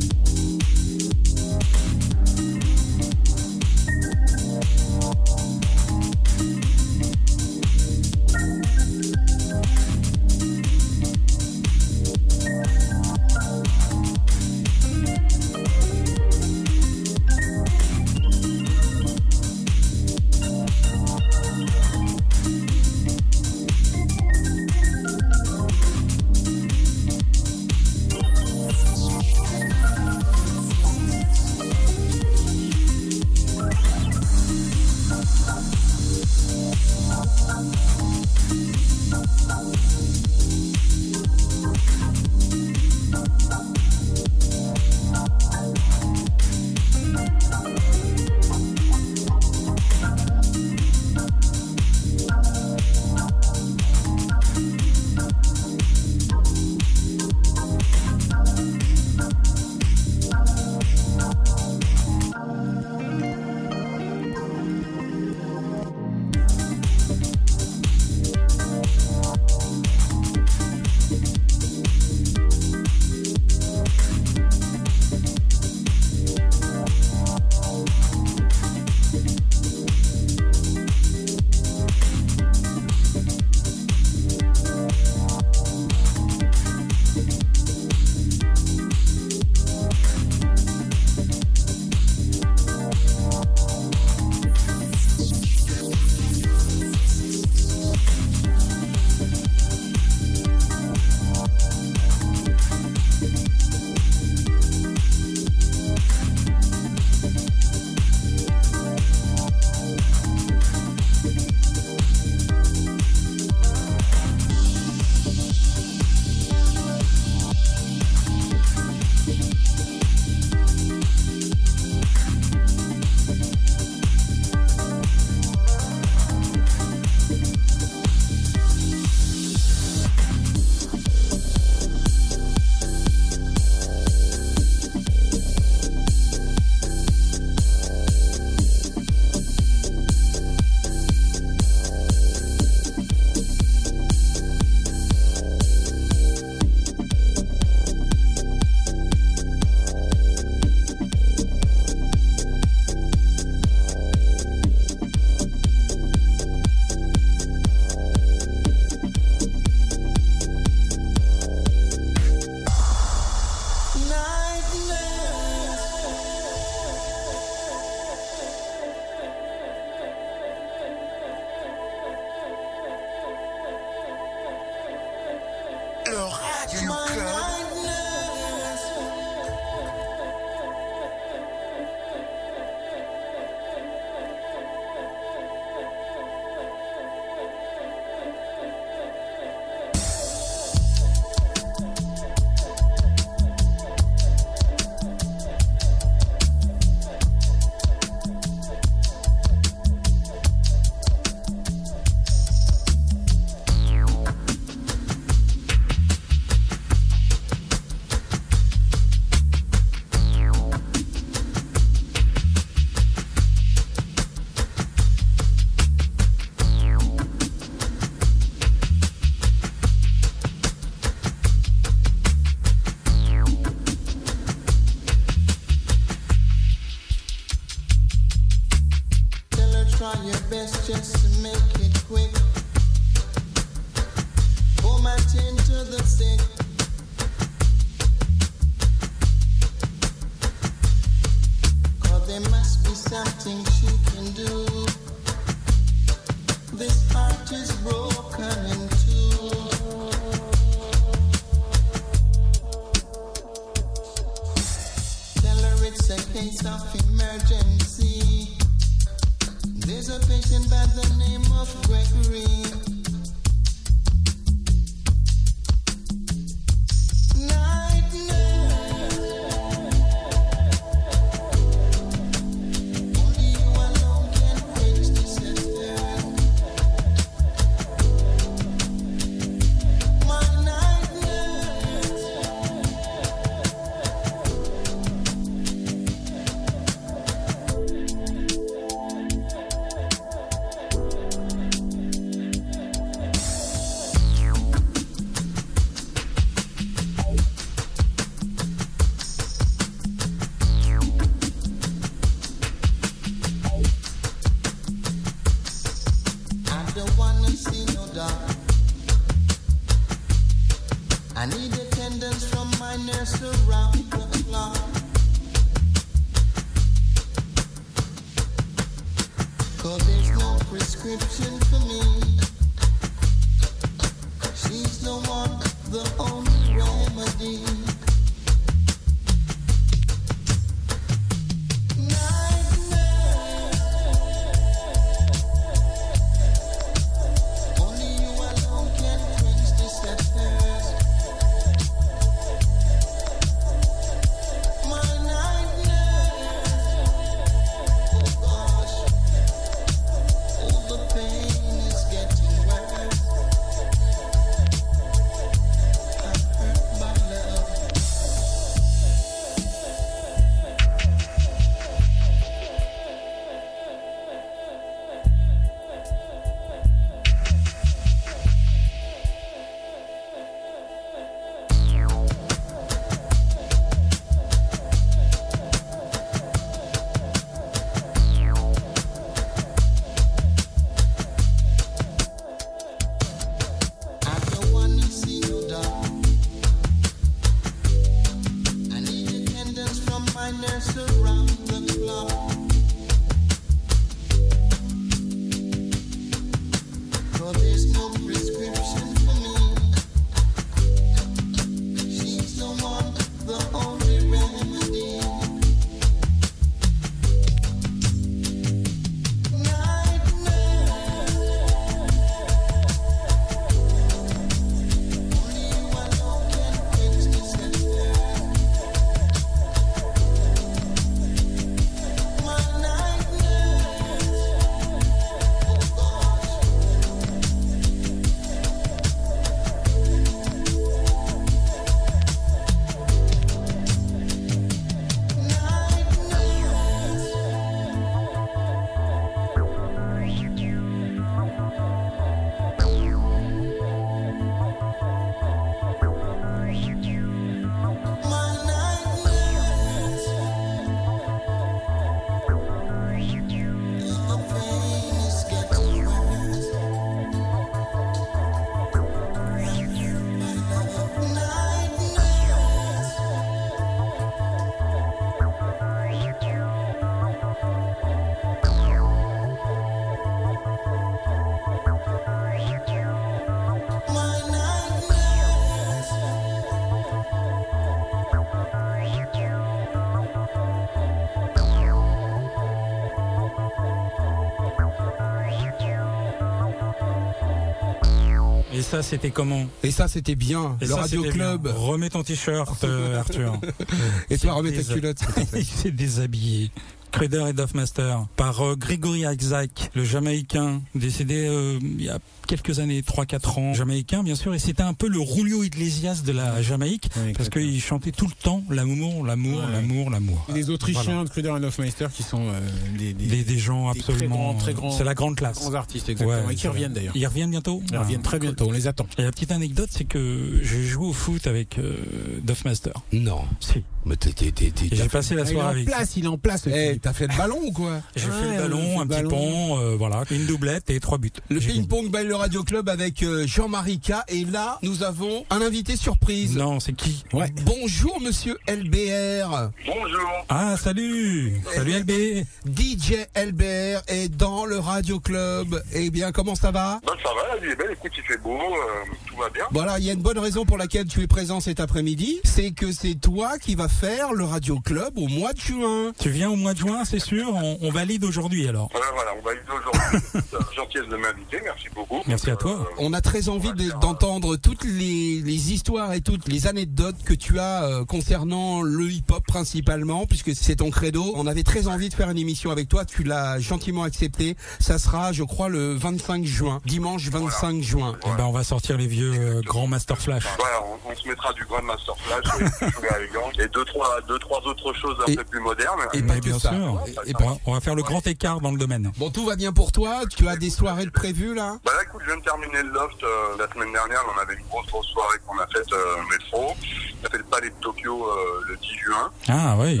[489.02, 490.76] Ça, c'était comment Et ça, c'était bien.
[490.80, 491.62] Et le ça, Radio Club.
[491.62, 491.72] bien.
[491.72, 493.60] Remets ton t-shirt, euh, Arthur.
[494.30, 495.18] Et toi, remets ta culotte.
[495.54, 496.70] Il s'est déshabillé.
[497.12, 502.78] Cruder et Duffmaster par euh, Gregory Isaac, le Jamaïcain, décédé euh, il y a quelques
[502.80, 506.62] années, 3-4 ans, Jamaïcain bien sûr, et c'était un peu le Julio Iglesias de la
[506.62, 509.72] Jamaïque, parce qu'il chantait tout le temps l'amour, l'amour, Ouais.
[509.72, 510.46] l'amour, l'amour.
[510.54, 511.24] Les Autrichiens Voilà.
[511.24, 512.60] de Kruder et Hofmeister qui sont euh,
[512.98, 514.36] des, des, Des, des gens des très absolument...
[514.36, 515.58] grands, très grands- c'est la grande classe.
[515.58, 517.16] grands artistes, exactement, Ouais, et qui reviennent d'ailleurs.
[517.16, 519.06] Ils reviennent bientôt Ils reviennent très bientôt, on les attend.
[519.18, 521.96] Et la petite anecdote, c'est que j'ai joué au foot avec euh,
[522.42, 522.92] Duffmaster.
[523.12, 523.42] Non.
[523.60, 523.82] Si.
[524.08, 525.86] Mais j'ai passé la Ah, il est soirée en avec.
[525.86, 526.62] place, il est en place.
[526.66, 529.16] Eh, t'as fait le ballon ou quoi J'ai Ouais, fait le on ballon, un petit
[529.16, 529.28] ballon.
[529.30, 531.30] pont, euh, voilà, une doublette et trois buts.
[531.48, 534.12] Le ping-pong by le Radio Club avec euh, Jean-Marie K.
[534.28, 536.56] Et là, nous avons un invité surprise.
[536.56, 537.24] Non, c'est qui?
[537.32, 537.52] Ouais.
[537.64, 539.70] Bonjour, monsieur LBR.
[539.86, 540.30] Bonjour.
[540.48, 545.82] Ah, salut Salut LB DJ LBR est dans le Radio Club.
[545.92, 547.00] Eh bien, comment ça va?
[547.06, 549.64] Ben, ça va, la vie est belle, écoute, il fait beau, euh, tout va bien.
[549.70, 552.70] Voilà, il y a une bonne raison pour laquelle tu es présent cet après-midi, c'est
[552.72, 556.12] que c'est toi qui vas faire le Radio Club au mois de juin.
[556.20, 558.88] Tu viens au mois de juin, c'est sûr on, on valide aujourd'hui alors.
[558.92, 559.98] Voilà, voilà, on va y aujourd'hui.
[560.54, 562.22] Euh, Gentillesse de m'inviter, merci beaucoup.
[562.26, 562.88] Merci à toi.
[562.98, 567.34] On a très envie de- d'entendre toutes les, les histoires et toutes les anecdotes que
[567.34, 571.32] tu as euh, concernant le hip-hop principalement, puisque c'est ton credo.
[571.34, 573.04] On avait très envie de faire une émission avec toi.
[573.04, 574.56] Tu l'as gentiment accepté.
[574.80, 578.16] Ça sera, je crois, le 25 juin, dimanche 25 juin.
[578.24, 580.44] Eh ben, on va sortir les vieux euh, grands Master Flash.
[580.58, 584.60] Voilà, on, on se mettra du Grand Master Flash et, et deux trois, deux, trois
[584.66, 586.00] autres choses un Et- peu plus modernes.
[586.12, 586.70] Et pas bien ça.
[586.70, 587.00] sûr.
[587.06, 589.12] Et- et On va, on va faire le grand écart dans le domaine.
[589.18, 590.22] Bon, tout va bien pour toi.
[590.28, 591.78] Tu as des soirées de prévues là?
[591.84, 594.20] Bah là, écoute, je viens de terminer le loft euh, la semaine dernière.
[594.34, 596.74] On avait une grosse, grosse soirée qu'on a faite euh, au métro.
[597.22, 599.30] On a fait le palais de Tokyo euh, le 10 juin.
[599.48, 600.00] Ah oui.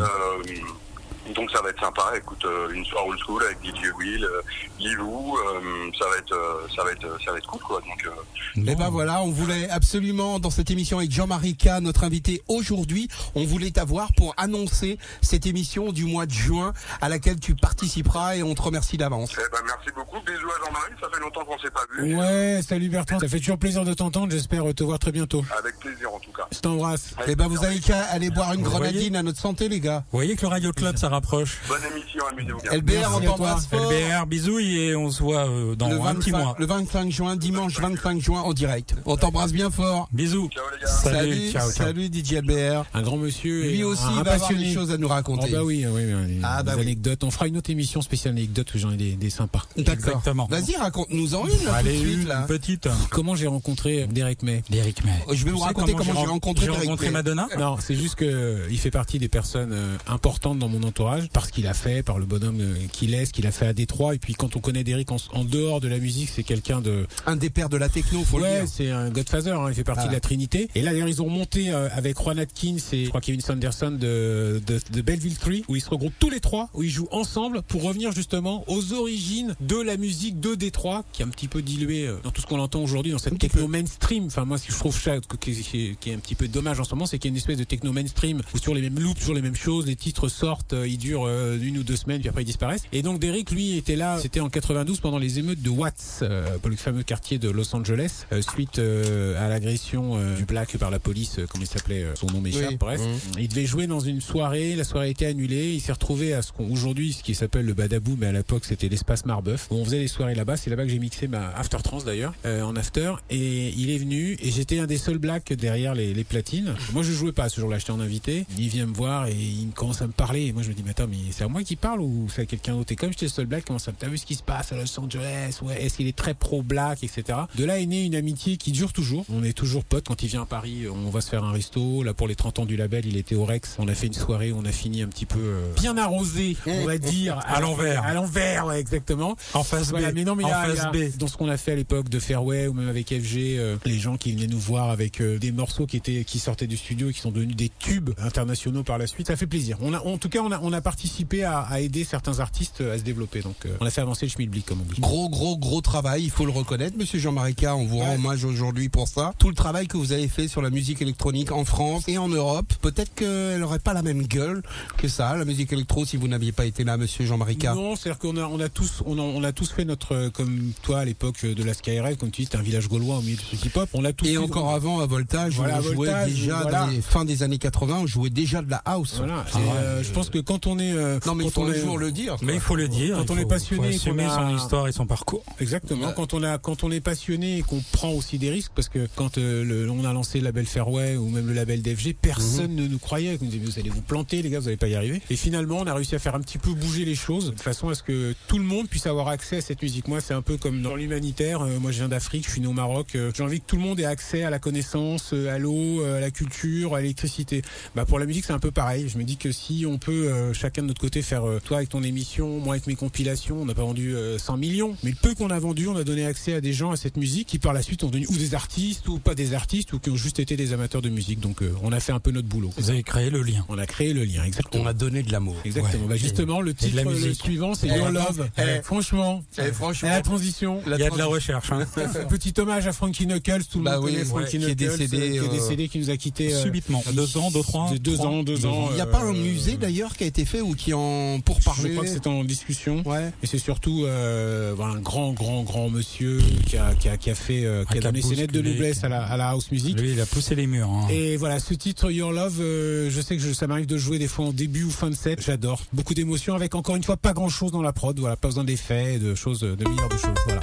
[1.34, 2.12] Donc ça va être sympa.
[2.16, 4.40] Écoute, euh, une soirée old school avec DJ Will, euh,
[4.78, 5.36] Livou.
[5.36, 7.80] euh, ça va être, euh, ça va être, ça va être cool quoi.
[7.80, 8.10] Donc euh,
[8.56, 13.08] Eh ben voilà, on voulait absolument dans cette émission avec Jean-Marie K, notre invité aujourd'hui,
[13.34, 18.36] on voulait t'avoir pour annoncer cette émission du mois de juin à laquelle tu participeras
[18.36, 19.32] et on te remercie d'avance.
[19.34, 20.18] eh ben, merci beaucoup.
[20.26, 20.92] Bisous à Jean-Marie.
[21.00, 22.16] Ça fait longtemps qu'on s'est pas vu.
[22.16, 25.44] Ouais, salut Bertrand, ça fait toujours plaisir de t'entendre, j'espère te voir très bientôt.
[25.58, 26.46] Avec plaisir en tout cas.
[26.52, 27.14] Je t'embrasse.
[27.26, 30.04] Eh ben vous avez qu'à aller boire une grenadine à notre santé les gars.
[30.10, 31.58] Vous voyez que le Radio Club, ça rapproche.
[31.68, 32.72] Bonne émission, amusez-vous bien.
[32.72, 33.90] LBR, Merci on t'embrasse fort.
[33.92, 36.56] LBR, bisous et on se voit euh, dans Le un petit 25, mois.
[36.58, 38.94] le 25 juin, dimanche 25 juin en direct.
[39.04, 40.08] On t'embrasse bien fort.
[40.12, 40.48] Bisous.
[40.52, 40.86] Ciao les gars.
[40.86, 41.86] Salut, ciao, ciao.
[41.86, 42.84] salut DJ LBR.
[42.94, 43.62] Un grand monsieur.
[43.68, 45.50] Lui et aussi un, il un va avoir des choses à nous Oh raconter.
[45.50, 46.82] bah oui, oui, oui, des, Ah bah des oui.
[46.84, 47.24] anecdotes.
[47.24, 49.64] On fera une autre émission spéciale anecdotes où j'en ai des, des sympas.
[49.76, 49.92] D'accord.
[49.94, 50.46] Exactement.
[50.50, 52.42] Vas-y, raconte-nous en une là, Allez, tout de suite une là.
[52.46, 52.88] petite.
[53.10, 55.12] Comment j'ai rencontré Derek May D'Eric May.
[55.34, 57.12] Je vais vous raconter comment j'ai ren- rencontré J'ai Derek rencontré May.
[57.12, 57.48] Madonna.
[57.58, 61.07] Non, c'est juste que euh, il fait partie des personnes euh, importantes dans mon entourage
[61.32, 63.72] parce qu'il a fait, par le bonhomme euh, qu'il est, ce qu'il a fait à
[63.72, 64.14] Détroit.
[64.14, 67.06] Et puis quand on connaît Derek en, en dehors de la musique, c'est quelqu'un de
[67.26, 68.72] Un des pères de la techno, faut ouais, le dire.
[68.72, 69.52] c'est un Godfather.
[69.52, 70.10] hein, il fait partie Voilà.
[70.10, 70.68] de la Trinité.
[70.74, 73.90] Et là, d'ailleurs, ils ont monté euh, avec Juan Atkins et je crois Kevin Sanderson
[73.90, 77.08] de, de, de Belleville 3 où ils se regroupent tous les trois, où ils jouent
[77.10, 81.48] ensemble pour revenir justement aux origines de la musique de Détroit, qui est un petit
[81.48, 84.26] peu diluée euh, dans tout ce qu'on entend aujourd'hui dans cette techno mainstream.
[84.26, 86.94] Enfin, moi, ce que je trouve ça qui, est un petit peu dommage en ce
[86.94, 89.18] moment, c'est qu'il y a une espèce de techno mainstream où sur les mêmes loops,
[89.20, 92.28] toujours les mêmes choses, les titres sortent, ils durent euh, une ou deux semaines, puis
[92.28, 92.82] après ils disparaissent.
[92.92, 96.46] Et donc Derek, lui, était là, c'était en 92 pendant les émeutes de Watts, euh,
[96.68, 100.90] le fameux quartier de Los Angeles, euh, suite euh, à l'agression euh, du black par
[100.90, 102.76] la police, euh, comment il s'appelait, euh, son nom m'échappe, Oui.
[102.78, 103.00] bref.
[103.00, 103.40] Mhm.
[103.40, 106.42] Il devait jouer dans une soirée, la soirée a été annulée, il s'est retrouvé à
[106.42, 109.76] ce qu'on aujourd'hui ce qui s'appelle le Badabou, mais à l'époque c'était l'espace Marbeuf, où
[109.76, 112.62] on faisait les soirées là-bas, c'est là-bas que j'ai mixé ma After Trance d'ailleurs, euh,
[112.62, 116.24] en after, et il est venu, et j'étais un des seuls blacks derrière les, les
[116.24, 116.74] platines.
[116.92, 119.68] Moi je jouais pas ce jour-là, j'étais en invité, il vient me voir et il
[119.74, 121.76] commence à me parler, et moi je me mais attends, mais c'est à moi qui
[121.76, 122.92] parle ou c'est à quelqu'un d'autre?
[122.92, 124.98] Et comme j'étais seul black, comment ça T'as vu ce qui se passe à Los
[125.00, 125.58] Angeles?
[125.62, 127.38] Ouais, est-ce qu'il est très pro-black, etc.
[127.56, 129.24] De là est née une amitié qui dure toujours.
[129.32, 130.06] On est toujours potes.
[130.08, 132.02] Quand il vient à Paris, on va se faire un resto.
[132.02, 133.76] Là, pour les 30 ans du label, il était au Rex.
[133.78, 136.56] On a fait une soirée, où on a fini un petit peu euh, bien arrosé,
[136.66, 137.38] on va dire.
[137.48, 138.04] À l'envers.
[138.04, 139.36] À l'envers, ouais, exactement.
[139.54, 140.16] En face Voilà, B.
[140.16, 141.16] mais non, mais en y face B.
[141.18, 143.98] dans ce qu'on a fait à l'époque de Fairway ou même avec FG, euh, les
[143.98, 147.08] gens qui venaient nous voir avec euh, des morceaux qui étaient qui sortaient du studio
[147.10, 149.78] et qui sont devenus des tubes internationaux par la suite, ça fait plaisir.
[149.80, 152.80] On a, en tout cas, on a, on a participé à, à aider certains artistes
[152.80, 153.40] à se développer.
[153.42, 155.00] Donc, euh, on a fait avancer le schmilblick, comme on dit.
[155.00, 157.66] Gros, gros, gros travail, il faut le reconnaître, monsieur Jean-Marie K.
[157.68, 158.14] On vous rend Ouais.
[158.16, 159.32] hommage aujourd'hui pour ça.
[159.38, 162.28] Tout le travail que vous avez fait sur la musique électronique en France et en
[162.28, 164.62] Europe, peut-être qu'elle aurait pas la même gueule
[164.96, 167.64] que ça, la musique électro, si vous n'aviez pas été là, monsieur Jean-Marie K.
[167.74, 170.30] Non, c'est-à-dire qu'on a, on a tous, on a, on a tous fait notre, euh,
[170.30, 173.18] comme toi à l'époque euh, de la Skyride, comme tu dis, c'était un village gaulois
[173.18, 173.88] au milieu du truc hip-hop.
[173.94, 174.26] On l'a tous.
[174.26, 176.80] Et fait- encore avant, à Voltage, Voilà, on jouait Voltage, déjà voilà.
[176.80, 179.14] dans les fins des années 80, on jouait déjà de la house.
[179.18, 179.44] Voilà.
[179.52, 181.72] Ah euh, je pense que quand on est, euh, Non, mais il quand faut on
[181.72, 182.36] est- jour le dire.
[182.42, 183.16] Mais il faut le dire.
[183.16, 185.44] Quand il on faut- est passionné, faut qu'on assumer a- son histoire et son parcours.
[185.60, 186.06] Exactement.
[186.08, 186.12] Ouais.
[186.16, 189.08] Quand on a, quand on est passionné et qu'on prend aussi des risques, parce que
[189.16, 192.74] quand euh, le- on a lancé le label Fairway ou même le label d'FG, personne
[192.74, 193.38] ne nous croyait.
[193.40, 195.20] On nous disait, vous allez vous planter, les gars, vous allez pas y arriver.
[195.30, 197.88] Et finalement, on a réussi à faire un petit peu bouger les choses de façon
[197.88, 200.08] à ce que tout le monde puisse avoir accès à cette musique.
[200.08, 201.62] Moi, c'est un peu comme dans l'humanitaire.
[201.62, 203.08] Euh, moi, je viens d'Afrique, je suis né au Maroc.
[203.14, 206.02] Euh, J'ai envie que tout le monde ait accès à la connaissance, euh, à l'eau,
[206.02, 207.62] euh, à la culture, à l'électricité.
[207.94, 209.08] Bah, pour la musique, c'est un peu pareil.
[209.08, 211.78] Je me dis que si on peut euh, chacun de notre côté faire, euh, toi
[211.78, 215.10] avec ton émission, moi avec mes compilations, on n'a pas vendu euh, 100 millions, mais
[215.10, 217.48] le peu qu'on a vendu, on a donné accès à des gens à cette musique
[217.48, 220.10] qui par la suite ont devenu ou des artistes ou pas des artistes ou qui
[220.10, 221.40] ont juste été des amateurs de musique.
[221.40, 222.70] Donc euh, on a fait un peu notre boulot.
[222.76, 223.64] Vous avez créé le lien.
[223.68, 224.84] On a créé le lien, exactement.
[224.84, 225.56] On a donné de l'amour.
[225.64, 226.04] Exactement.
[226.04, 226.08] Ouais.
[226.10, 228.48] Bah, justement, le titre le suivant, c'est Eh, Your Love.
[228.58, 230.80] eh, franchement, eh, franchement, la transition.
[230.86, 231.72] Il y a de la recherche.
[231.72, 231.86] Hein.
[232.28, 234.74] Petit hommage à Frankie Knuckles, tout le Bah monde oui, connaît ouais, Frankie qui est
[234.74, 237.02] Knuckles, décédé, euh, qui est euh, décédé, qui nous a quitté Subitement.
[237.12, 237.90] Deux ans, deux, trois.
[237.92, 238.88] de deux trois, ans, deux ans.
[238.90, 240.92] Il n'y a euh, pas un musée d'ailleurs qui a été fait fait ou qui
[240.94, 243.02] en pour parler Je crois que c'est en discussion.
[243.06, 243.30] Ouais.
[243.42, 247.30] Et c'est surtout euh, voilà, un grand, grand, grand monsieur qui a, qui a, qui
[247.30, 249.36] a fait, euh, qui a qui a donné ses lettres de noblesse à la, à
[249.36, 249.98] la house music.
[249.98, 250.88] Lui, il a poussé les murs.
[250.90, 251.06] hein.
[251.10, 254.18] Et voilà, ce titre Your Love, euh, je sais que je- ça m'arrive de jouer
[254.18, 255.40] des fois en début ou fin de set.
[255.44, 255.82] J'adore.
[255.92, 258.18] Beaucoup d'émotions avec encore une fois pas grand chose dans la prod.
[258.18, 260.34] Voilà, pas besoin d'effets, de choses, de milliards de choses.
[260.46, 260.60] Voilà.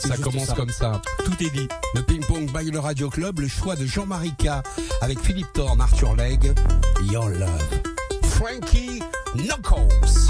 [0.00, 1.00] Ça commence comme ça.
[1.24, 1.68] Tout est dit.
[1.94, 4.48] Le ping-pong by le Radio Club, le choix de Jean-Marie K
[5.00, 6.52] avec Philippe Thorne, Arthur Legge,
[7.10, 7.95] Your Love.
[8.36, 9.00] Frankie
[9.34, 10.28] Knuckles.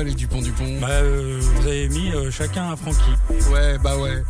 [0.00, 3.10] Pourquoi les Dupont-Dupont Bah, euh, vous avez mis euh, chacun un Francky.
[3.52, 4.22] Ouais, bah ouais.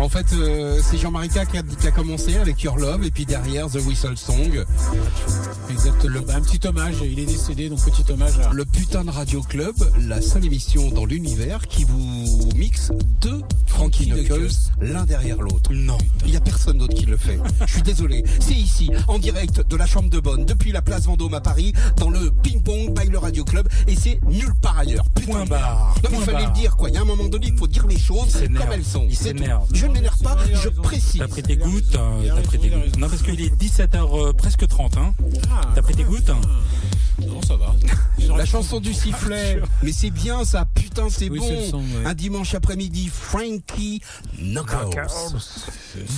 [0.00, 3.12] En fait, euh, c'est Jean-Marie K qui a, qui a commencé avec Your Love et
[3.12, 4.64] puis derrière The Whistle Song.
[5.70, 6.22] Exactement.
[6.26, 8.52] Bah, un petit hommage, il est décédé, donc petit hommage à.
[8.52, 9.76] Le putain de Radio Club,
[10.08, 12.90] la seule émission dans l'univers qui vous mixe
[13.20, 13.42] deux
[13.80, 14.50] Frankie Knuckles
[14.82, 15.72] l'un derrière l'autre.
[15.72, 15.96] Non.
[16.26, 17.38] Il y a personne d'autre qui le fait.
[17.66, 18.22] Je suis désolé.
[18.38, 21.72] C'est ici, en direct de la Chambre de Bonne, depuis la place Vendôme à Paris,
[21.96, 25.08] dans le Ping Pong by le Radio Club, et c'est nulle part ailleurs.
[25.14, 25.94] Putain Point barre.
[26.04, 26.90] Non mais il fallait le dire quoi.
[26.90, 29.06] Il y a un moment donné, il faut dire les choses comme elles sont.
[29.08, 29.66] Il s'énerve.
[29.72, 31.20] Je ne m'énerve pas, je précise.
[31.20, 32.98] T'as pris tes gouttes, euh, t'as pris tes gouttes.
[32.98, 35.14] Non, parce qu'il est 17h presque 30, hein.
[35.74, 36.30] T'as pris tes gouttes
[37.26, 37.74] Non, ça va.
[38.36, 39.60] La chanson du sifflet.
[39.82, 40.66] Mais c'est bien ça,
[41.08, 41.70] putain, c'est Oui, bon.
[41.70, 42.06] son, ouais.
[42.06, 44.00] Un dimanche après-midi, Frankie
[44.38, 45.06] Knuckles.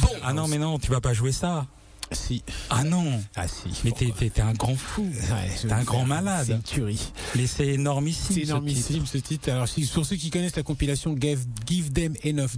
[0.02, 0.08] Bon.
[0.22, 1.66] Ah non, mais non, tu vas pas jouer ça.
[2.14, 2.42] Si.
[2.70, 3.22] Ah non.
[3.36, 3.68] Ah si.
[3.84, 5.02] Mais t'es, t'es- t'es un grand fou.
[5.02, 6.44] Ouais, T'es un grand malade.
[6.46, 7.12] C'est une tuerie.
[7.36, 8.22] Mais c'est énormissime.
[8.28, 8.50] C'est ce titre.
[8.50, 9.50] énormissime ce titre.
[9.50, 12.50] Alors, si- pour ceux qui connaissent la compilation Give, Give Them Enough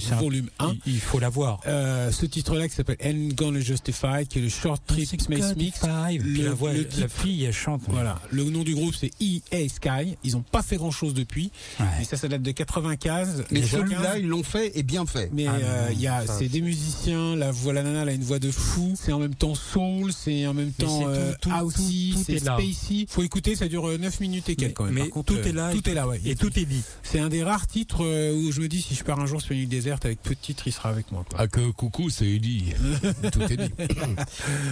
[0.00, 0.16] ça.
[0.16, 1.60] volume 1, Il, il faut l'avoir.
[1.66, 5.80] euh, ce titre-là qui s'appelle And Gonna Justify, qui est le Short Trip Space Mix.
[6.18, 7.82] Puis Le- la voix, le la fille, elle chante.
[7.88, 10.16] Voilà, le nom du groupe c'est EA Sky.
[10.24, 11.50] Ils ont pas fait grand chose depuis,
[11.80, 11.86] Ouais.
[11.98, 13.44] mais ça, ça date de 95.
[13.50, 14.16] Mais celui-là, 15.
[14.20, 15.30] ils l'ont fait et bien fait.
[15.32, 17.36] Mais Ah non, euh, il y a, ça, c'est des musiciens.
[17.36, 18.95] La voix, la nana, elle a une voix de fou.
[18.96, 22.24] C'est en même temps soul, c'est en même temps tout, euh, tout, housey, tout, tout
[22.26, 23.06] c'est spacey.
[23.08, 24.74] Faut écouter, ça dure euh, 9 minutes et quelques.
[24.76, 24.94] quand même.
[24.94, 25.72] mais tout euh, est là.
[25.72, 26.20] Tout est là, ouais.
[26.24, 26.82] Et tout est dit.
[27.02, 29.40] C'est un des rares titres euh, où je me dis si je pars un jour
[29.40, 31.24] sur une île déserte avec peu de titres, il sera avec moi.
[31.28, 31.38] quoi.
[31.40, 32.72] Ah que coucou, c'est Eddie.
[33.32, 33.72] Tout est dit.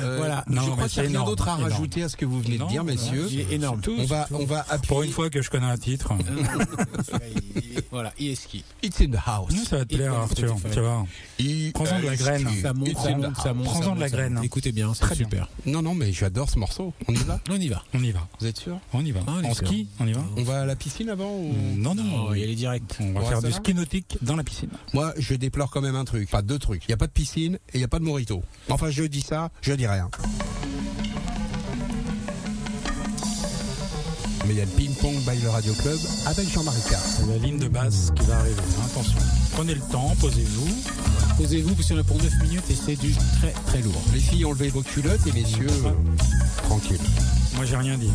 [0.02, 0.44] Euh, Voilà.
[0.48, 1.70] Je crois qu'il n'y a rien d'autre à énorme.
[1.72, 3.26] rajouter à ce que vous venez de dire, messieurs.
[3.30, 3.80] Il est énorme.
[3.80, 4.36] Tout, On va, tout.
[4.40, 4.88] on va appuyer.
[4.88, 6.12] Pour une fois que je connais un titre.
[7.90, 8.64] voilà, EA Ski.
[8.82, 9.52] It's in the house.
[9.55, 10.56] Nous, ça va te plaire, Arthur.
[10.72, 11.06] Tu vois.
[11.74, 12.48] Prends-en de la graine.
[12.62, 13.64] Ça monte, ça monte, ça monte.
[13.64, 14.35] Prends-en ça de la monte, ça graine.
[14.35, 14.44] monte.
[14.44, 15.14] Écoutez bien, c'est bien.
[15.14, 15.48] super.
[15.66, 16.93] Non, non, mais j'adore ce morceau.
[17.09, 17.85] On y va On y va.
[17.94, 18.26] On y va.
[18.40, 19.20] Vous êtes sûr On y va.
[19.26, 20.24] Ah, en ski, on y va.
[20.36, 21.55] On va à la piscine avant ou...
[21.76, 22.26] Non, non.
[22.28, 22.97] Oh, il y a les directs.
[23.01, 24.70] On va faire du ski nautique dans la piscine.
[24.93, 26.31] Moi, je déplore quand même un truc.
[26.31, 26.85] Pas deux trucs.
[26.85, 28.43] Il n'y a pas de piscine et il n'y a pas de morito.
[28.68, 30.10] Enfin, je dis ça, je dis rien.
[34.46, 37.00] Mais il y a le ping-pong by le Radio Club avec Jean-Marie Carr.
[37.00, 38.60] C'est la ligne de basse qui va arriver.
[38.84, 39.18] Attention.
[39.52, 40.68] Prenez le temps, posez-vous.
[41.38, 44.02] Posez-vous parce qu'il y en a pour 9 minutes et c'est du très très lourd.
[44.12, 45.92] Les filles, enlevez vos culottes et messieurs, euh,
[46.64, 47.00] tranquille.
[47.56, 48.10] Moi, j'ai rien dit.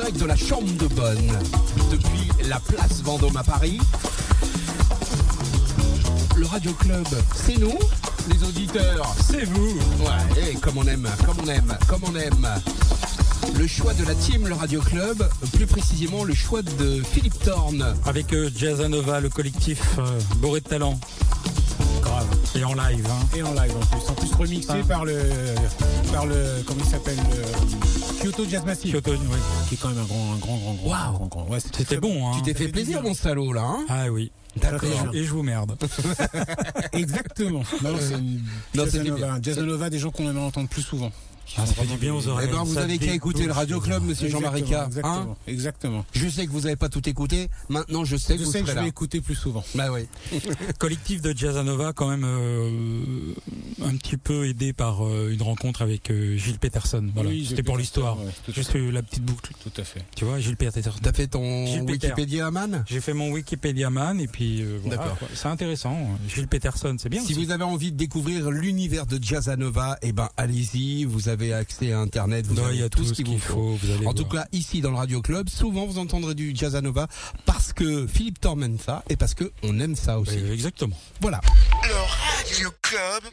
[0.00, 1.38] Direct de la chambre de bonne,
[1.90, 3.78] depuis la place Vendôme à Paris.
[6.36, 7.78] Le Radio Club, c'est nous,
[8.30, 9.14] les auditeurs.
[9.30, 9.74] C'est vous.
[10.00, 12.48] Ouais, et comme on aime, comme on aime, comme on aime.
[13.58, 17.94] Le choix de la team, le Radio Club, plus précisément le choix de Philippe Thorne.
[18.06, 20.98] Avec euh, Jazzanova, le collectif euh, Boré de Talent.
[22.00, 22.26] Grave.
[22.54, 23.06] Et en live.
[23.06, 23.26] Hein.
[23.36, 24.08] Et en live en plus.
[24.08, 24.86] En plus remixé Ah.
[24.88, 25.18] par le.
[26.12, 26.62] par le.
[26.66, 28.92] comment il s'appelle le Kyoto Jazz Massive.
[28.92, 29.38] Kyoto, oui.
[29.68, 30.90] Qui est quand même un grand, un grand, grand, grand.
[30.90, 31.12] Waouh.
[31.12, 31.48] grand, grand.
[31.48, 32.32] Ouais, c'était bon, hein.
[32.36, 34.30] Tu t'es fait plaisir, mon salaud, là, hein Ah oui.
[34.56, 35.14] D'accord.
[35.14, 35.76] Et je, vous merde.
[36.92, 37.62] Exactement.
[37.82, 39.38] Non, c'est une Non.
[39.42, 41.10] Jazzanova, des gens qu'on aimerait entendre plus souvent.
[41.56, 42.48] Ah, ça fait du bien aux oreilles.
[42.48, 44.66] Eh ben, vous Ça avez qu'à écouter le Radio Club, monsieur Jean-Marie K.
[44.66, 46.04] Exactement, Hein exactement, exactement.
[46.12, 47.48] je sais que vous n'avez pas tout écouté.
[47.68, 49.64] Maintenant, je sais que Je vous sais que serez je vais écouter plus souvent.
[49.74, 50.06] Bah oui.
[50.78, 53.34] Collectif de Jazzanova, quand même euh,
[53.84, 57.08] un petit peu aidé par euh, une rencontre avec euh, Gilles Peterson.
[57.14, 57.30] Voilà.
[57.30, 58.18] Oui, C'était pour l'histoire.
[58.18, 58.90] ouais, Juste fait.
[58.90, 59.52] la petite boucle.
[59.62, 60.04] Tout à fait.
[60.16, 60.98] Tu vois, Gilles Peterson.
[61.02, 61.82] T'as fait ton Gilles.
[61.82, 65.16] Wikipédia man J'ai fait mon Wikipédia man et puis euh, voilà.
[65.34, 65.96] C'est intéressant.
[66.28, 67.20] Gilles Peterson, c'est bien.
[67.22, 67.44] Si aussi.
[67.44, 72.00] vous avez envie de découvrir l'univers de Jazzanova, eh ben allez-y, vous avez accès à
[72.00, 73.74] internet, vous avez il y a tout ce qu'il vous faut.
[73.74, 77.08] vous allez En tout cas, ici dans le Radio Club, souvent vous entendrez du Jazzanova
[77.46, 78.38] parce que Philippe
[78.84, 80.38] ça et parce que on aime ça aussi.
[80.38, 80.96] Euh, exactement.
[81.20, 81.40] Voilà.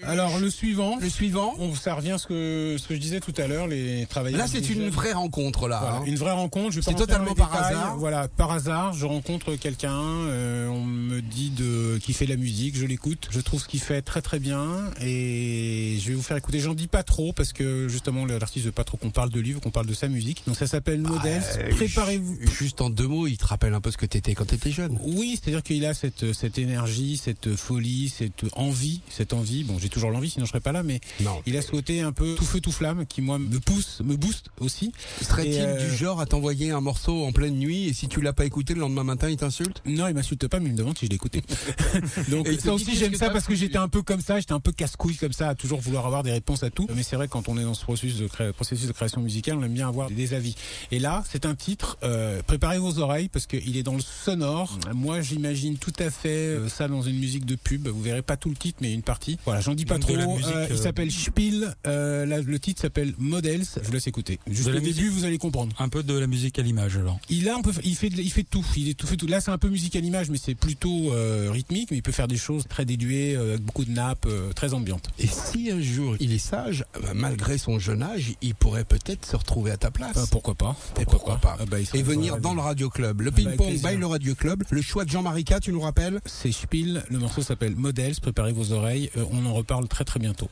[0.04, 0.98] Alors, le suivant.
[1.00, 1.54] Le suivant.
[1.60, 4.40] On, ça revient à ce que, ce que je disais tout à l'heure, les travailleurs.
[4.40, 4.90] Là, c'est une jeunes.
[4.90, 5.80] vraie rencontre là.
[5.82, 6.04] Voilà, hein.
[6.06, 6.72] une vraie rencontre.
[6.72, 7.74] je vais C'est totalement par détails.
[7.74, 7.98] hasard.
[7.98, 9.94] Voilà, par hasard, je rencontre quelqu'un.
[9.98, 13.28] euh, on me dit de qui fait de la musique, je l'écoute.
[13.32, 14.66] Je trouve ce qu'il fait très très bien
[15.02, 16.60] et je vais vous faire écouter.
[16.60, 19.54] J'en dis pas trop parce que justement l'artiste veut pas trop qu'on parle de lui,
[19.54, 20.44] veut qu'on parle de sa musique.
[20.48, 21.42] Donc ça s'appelle Models.
[21.60, 22.38] Euh, Préparez-vous.
[22.42, 24.72] ju- Juste en deux mots, il te rappelle un peu ce que t'étais quand t'étais
[24.72, 24.98] jeune.
[25.04, 29.47] Oui, c'est-à-dire qu'il a cette cette énergie, cette folie, cette envie, cette envie.
[29.65, 31.41] Bon, j'ai toujours l'envie, sinon je serais pas là, mais Non.
[31.45, 34.15] il a ce côté un peu tout feu tout flamme qui moi me pousse, me
[34.15, 34.91] booste aussi.
[35.22, 38.34] Serait-il euh, du genre à t'envoyer un morceau en pleine nuit et si tu l'as
[38.34, 39.82] pas écouté le lendemain matin, il t'insulte?
[39.86, 41.41] Non, il m'insulte pas, mais il me demande si je l'ai écouté.
[42.30, 44.60] Donc Et ça aussi j'aime ça parce que j'étais un peu comme ça, j'étais un
[44.60, 46.88] peu casse-couille comme ça, à toujours vouloir avoir des réponses à tout.
[46.95, 49.57] Mais c'est vrai quand on est dans ce processus de, cré- processus de création musicale,
[49.57, 50.56] on aime bien avoir des avis.
[50.91, 51.98] Et là, c'est un titre.
[52.03, 54.78] euh, préparez vos oreilles parce qu'il est dans le sonore.
[54.94, 57.88] Moi, j'imagine tout à fait euh, ça dans une musique de pub.
[57.88, 59.37] Vous verrez pas tout le titre, mais une partie.
[59.46, 60.16] Voilà, j'en dis pas trop.
[60.16, 61.76] la musique, Euh, il euh, s'appelle Spiel.
[61.86, 63.64] Euh, le titre s'appelle Models.
[63.82, 64.40] Je vous laisse écouter.
[64.48, 65.76] Juste au début, vous allez comprendre.
[65.80, 67.20] Un peu de la musique à l'image alors.
[67.30, 68.66] Il a un peu, il fait, de- il fait tout.
[68.76, 69.28] Il est tout fait tout.
[69.28, 71.92] Là, c'est un peu musique à l'image, mais c'est plutôt euh, rythmique.
[71.92, 74.74] Mais il peut faire des choses très déduées, euh, avec beaucoup de nappes, euh, très
[74.74, 75.10] ambiantes.
[75.20, 79.26] Et si un jour il est sage, bah, malgré son jeune âge, il pourrait peut-être
[79.26, 80.18] se retrouver à ta place.
[80.18, 83.22] Euh, pourquoi pas Et pourquoi pas Ah bah, Et venir dans le Radio Club.
[83.22, 83.90] Le bah, ping-pong plaisir.
[83.90, 84.64] by le Radio Club.
[84.70, 86.20] Le choix de Jean-Marie K, tu nous rappelles?
[86.26, 87.04] C'est Spiel.
[87.10, 88.16] Le morceau s'appelle Models.
[88.22, 89.10] Préparez vos oreilles.
[89.32, 90.49] On en reparle très très bientôt.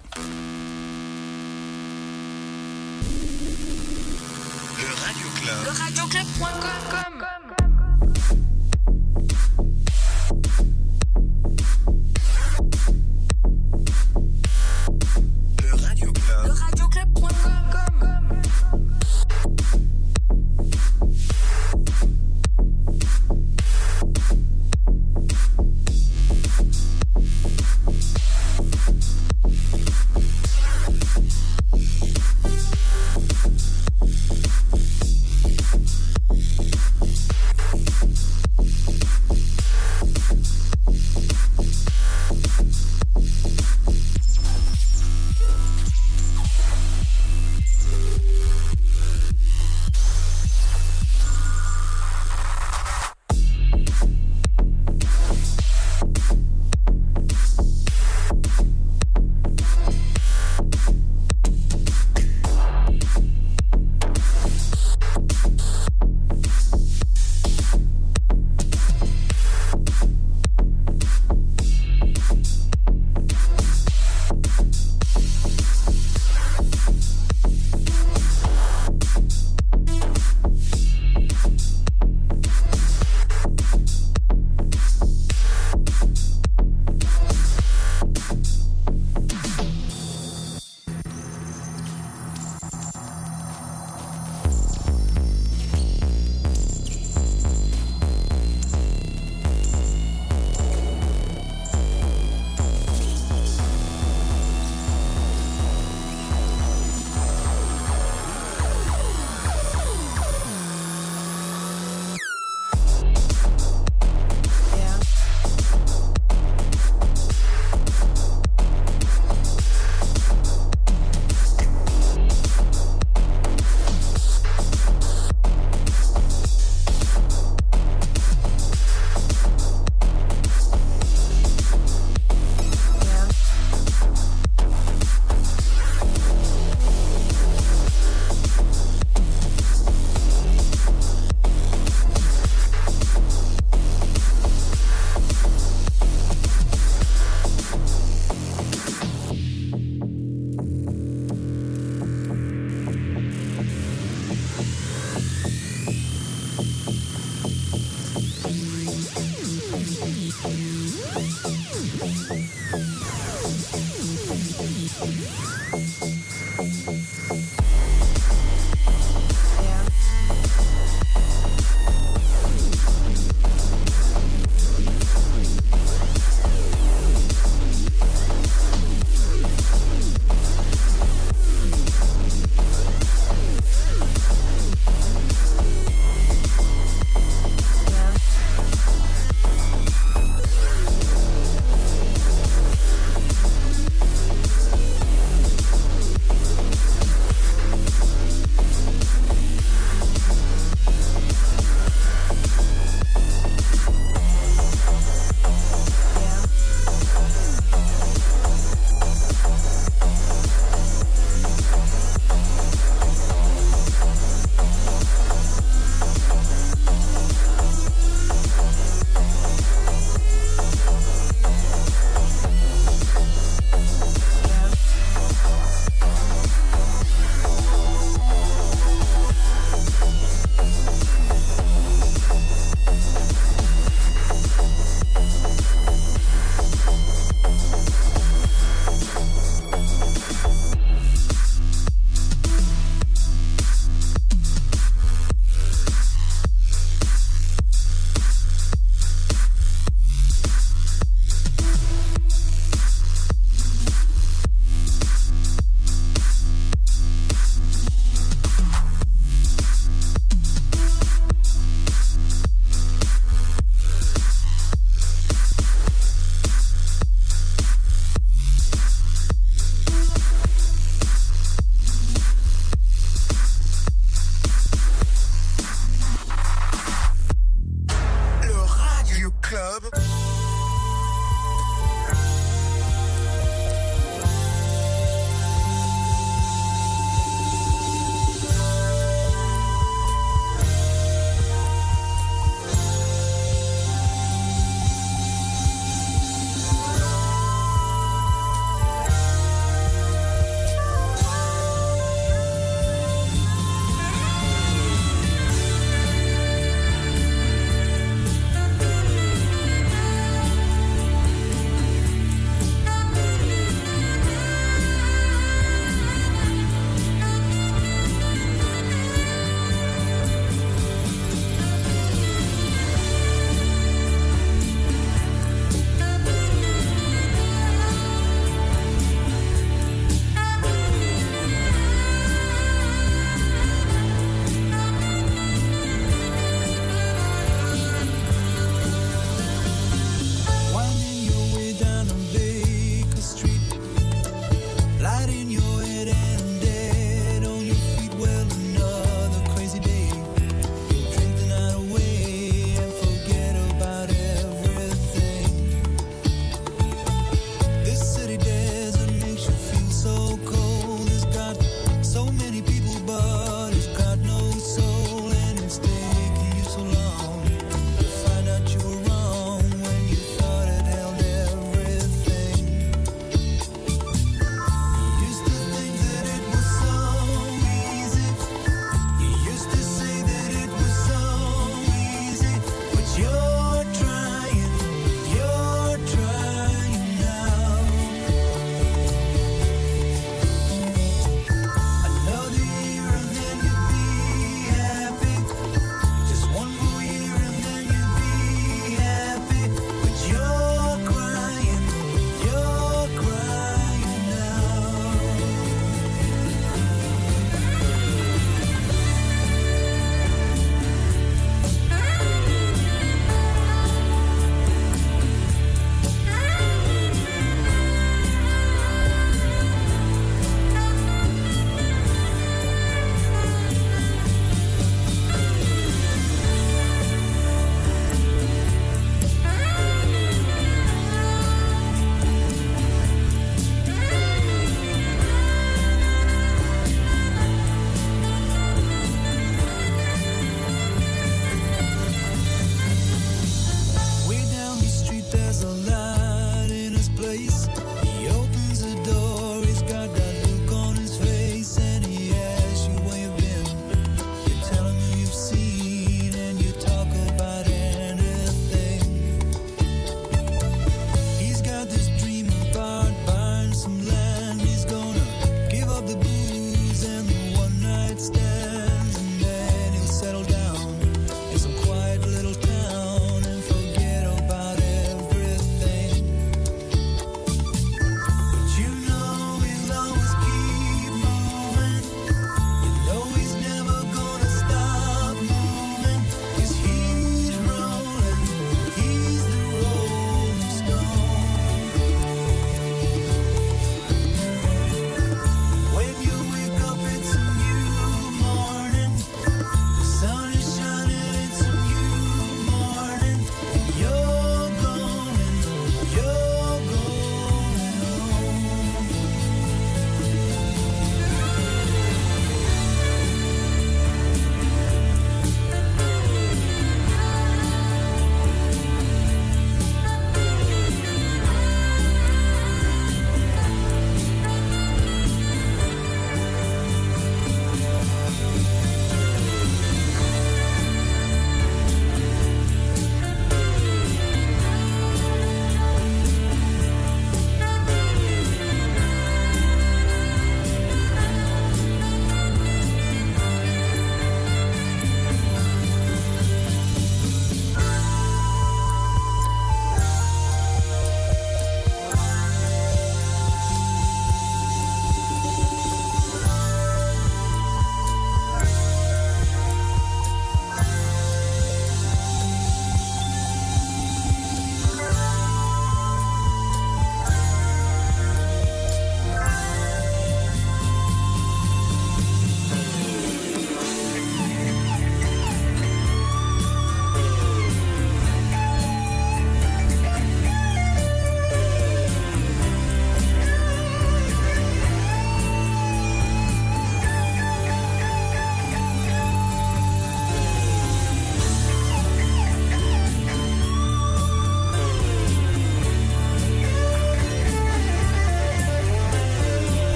[4.81, 7.14] Le radioclub.com Le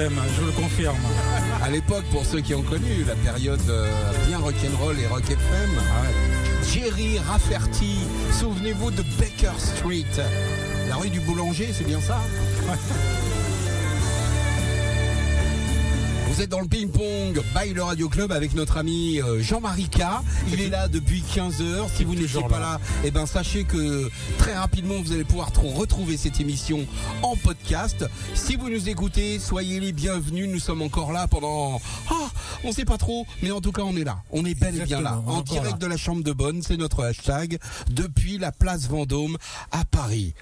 [0.00, 0.96] je le confirme.
[1.62, 3.90] À l'époque, pour ceux qui ont connu la période euh,
[4.28, 5.70] bien rock'n'roll et rock FM,
[6.72, 7.98] Jerry Rafferty,
[8.38, 10.04] souvenez-vous de Baker Street,
[10.88, 12.20] la rue du boulanger, c'est bien ça?
[16.38, 20.02] Vous êtes dans le ping-pong by le Radio Club avec notre ami euh, Jean-Marie K.
[20.52, 21.88] Il est là depuis 15 heures.
[21.92, 22.78] Si vous n'étiez pas là.
[23.02, 24.08] eh ben sachez que
[24.38, 26.86] très rapidement vous allez pouvoir tr- retrouver cette émission
[27.24, 28.04] en podcast.
[28.34, 30.48] Si vous nous écoutez, soyez les bienvenus.
[30.48, 32.28] Nous sommes encore là pendant ah,
[32.62, 34.18] on sait pas trop, mais en tout cas on est là.
[34.30, 35.78] On est bel et bien là, en direct là.
[35.78, 37.58] de la chambre de Bonne, c'est notre hashtag
[37.90, 39.36] depuis la place Vendôme
[39.72, 40.34] à Paris.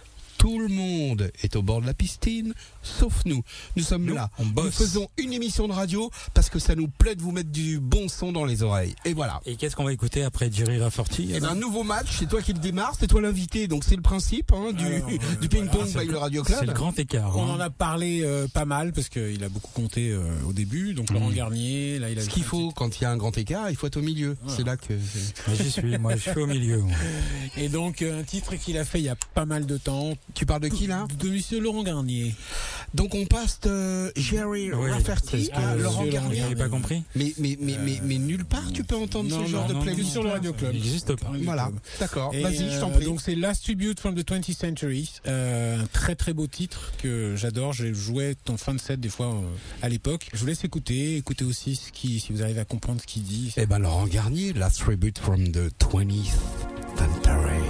[0.47, 3.43] Tout le monde est au bord de la piscine, sauf nous.
[3.75, 4.31] Nous sommes Nous, là.
[4.39, 4.77] on Nous bosse.
[4.77, 8.07] faisons une émission de radio parce que ça nous plaît de vous mettre du bon
[8.09, 8.95] son dans les oreilles.
[9.05, 9.41] Et voilà.
[9.45, 12.41] Et qu'est-ce qu'on va écouter après Jerry Rafferty Eh ben, un nouveau match, c'est toi
[12.43, 15.49] qui le démarre, c'est toi l'invité, donc c'est le principe hein, du, Alors, euh, du
[15.49, 16.59] ping-pong by le- Radio Club.
[16.61, 17.37] C'est le grand écart.
[17.37, 17.55] On hein.
[17.57, 20.95] en a parlé euh, pas mal parce qu'il a beaucoup compté euh, au début.
[20.95, 21.35] Donc Laurent Mhm.
[21.35, 23.75] Garnier, là il a Ce qu'il faut quand il y a un grand écart, il
[23.75, 24.37] faut être au milieu.
[24.43, 24.57] Voilà.
[24.57, 24.93] C'est là que.
[25.49, 26.85] Mais J'y suis, moi je suis au milieu.
[27.57, 30.13] Et donc euh, un titre qu'il a fait il y a pas mal de temps.
[30.37, 32.35] Tu parles de qui là De Monsieur Laurent Garnier.
[32.93, 36.43] Donc on passe de Jerry Oui, Rafferty à Laurent Garnier.
[36.51, 39.51] Vous pas compris Mais, mais, mais, mais, mais nulle part tu peux entendre Non, ce
[39.51, 40.13] genre non, de playlist.
[40.13, 40.73] sur le Radio Club.
[40.75, 41.33] Il n'existe pas.
[41.43, 42.33] Voilà, d'accord.
[42.33, 43.07] Vas-y, je t'en euh, prie.
[43.07, 47.35] Donc c'est Last Tribute from the 20th Century, euh, un très très beau titre que
[47.35, 47.73] j'adore.
[47.73, 49.41] J'ai joué en fin de set des fois euh,
[49.81, 50.29] à l'époque.
[50.35, 53.23] Je vous laisse écouter, écoutez aussi ce qui, si vous arrivez à comprendre ce qu'il
[53.23, 53.55] dit.
[53.57, 56.37] Eh ben Laurent Garnier, Last Tribute from the 20th
[56.99, 57.63] Century.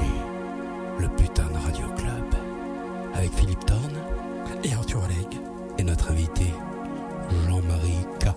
[0.99, 2.16] Le putain de Radio Club.
[3.17, 3.99] Avec Philippe Thorne
[4.63, 5.41] Et Arthur Alec.
[5.79, 6.53] et notre invité
[7.49, 8.29] Jean-Marie K.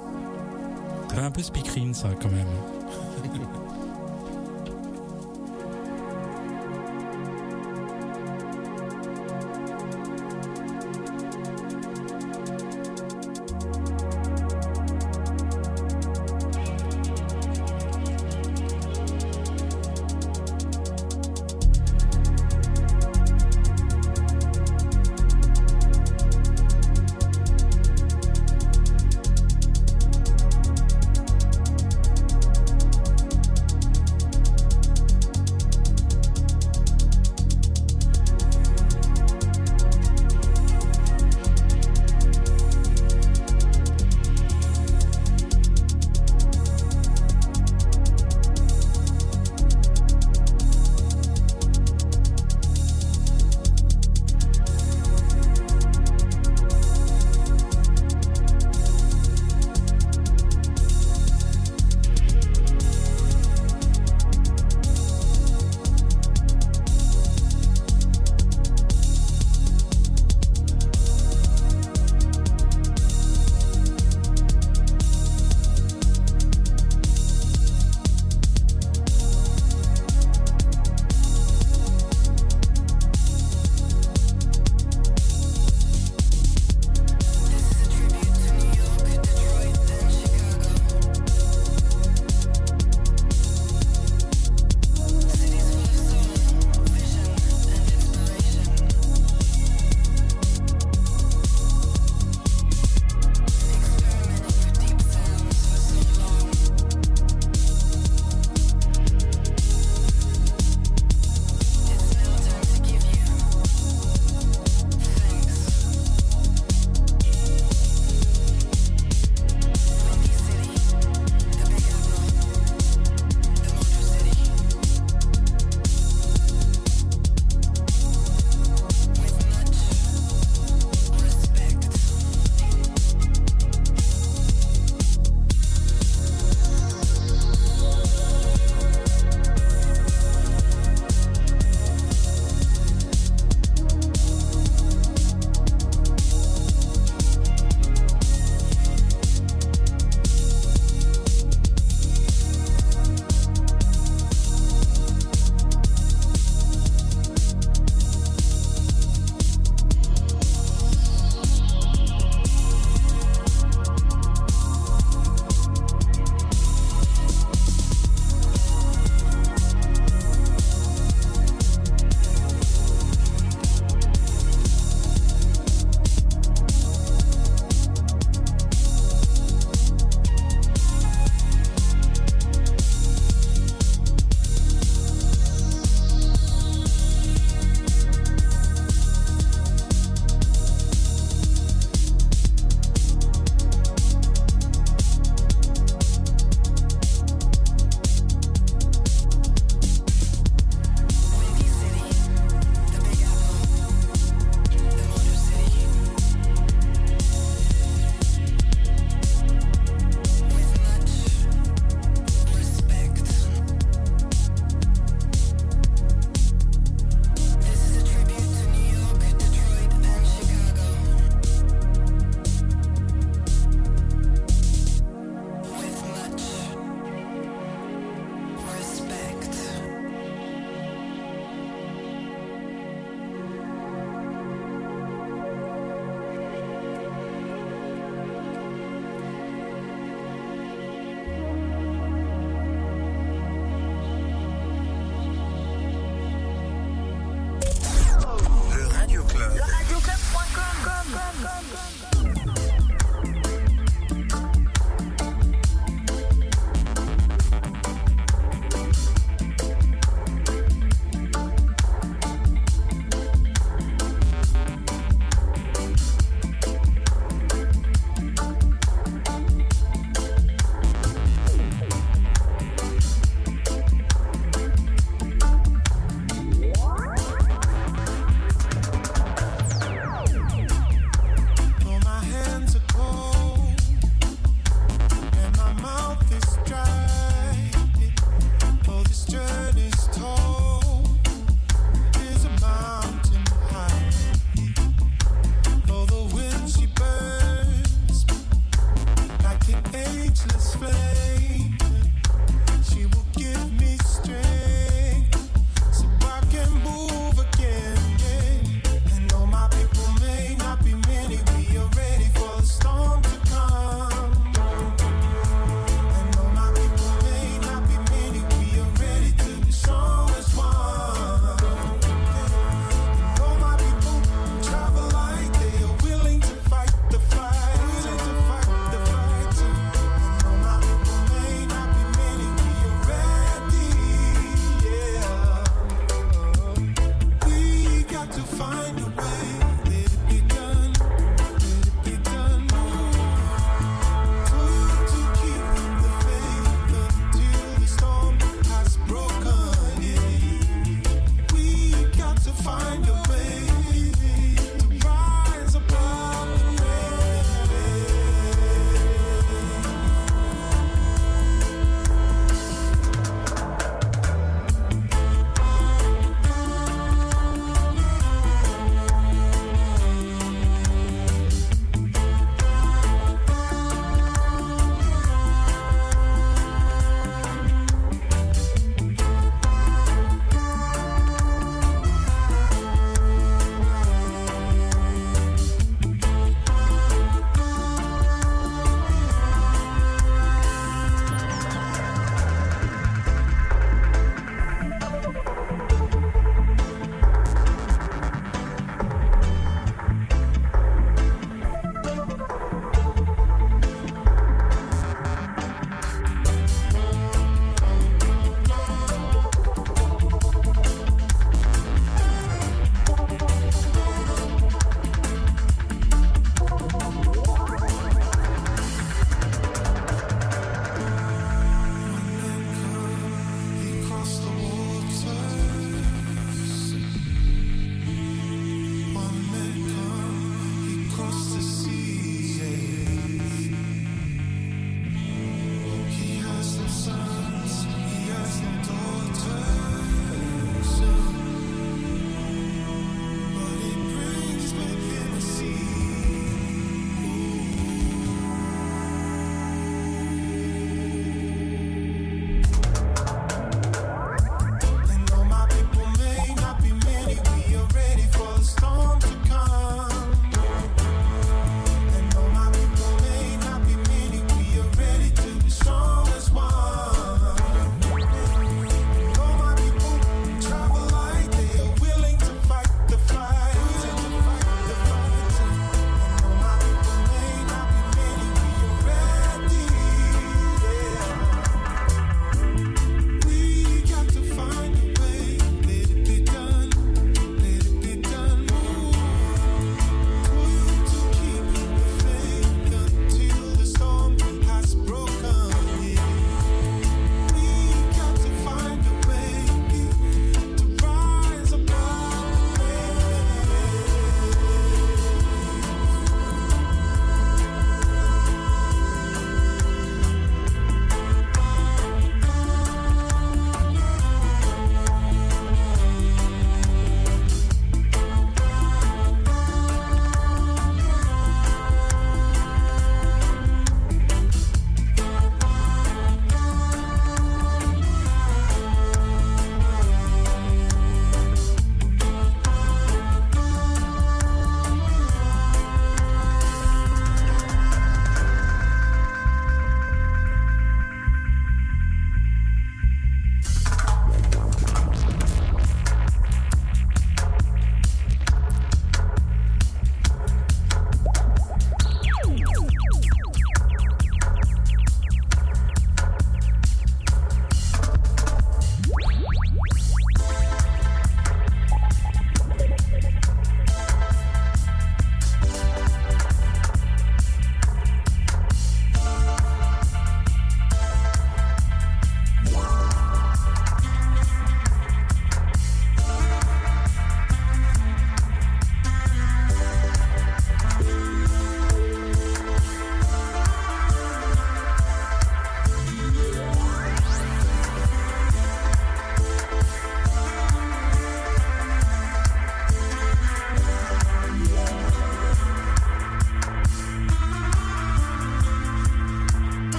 [1.18, 2.79] Un peu speakerine ça quand même.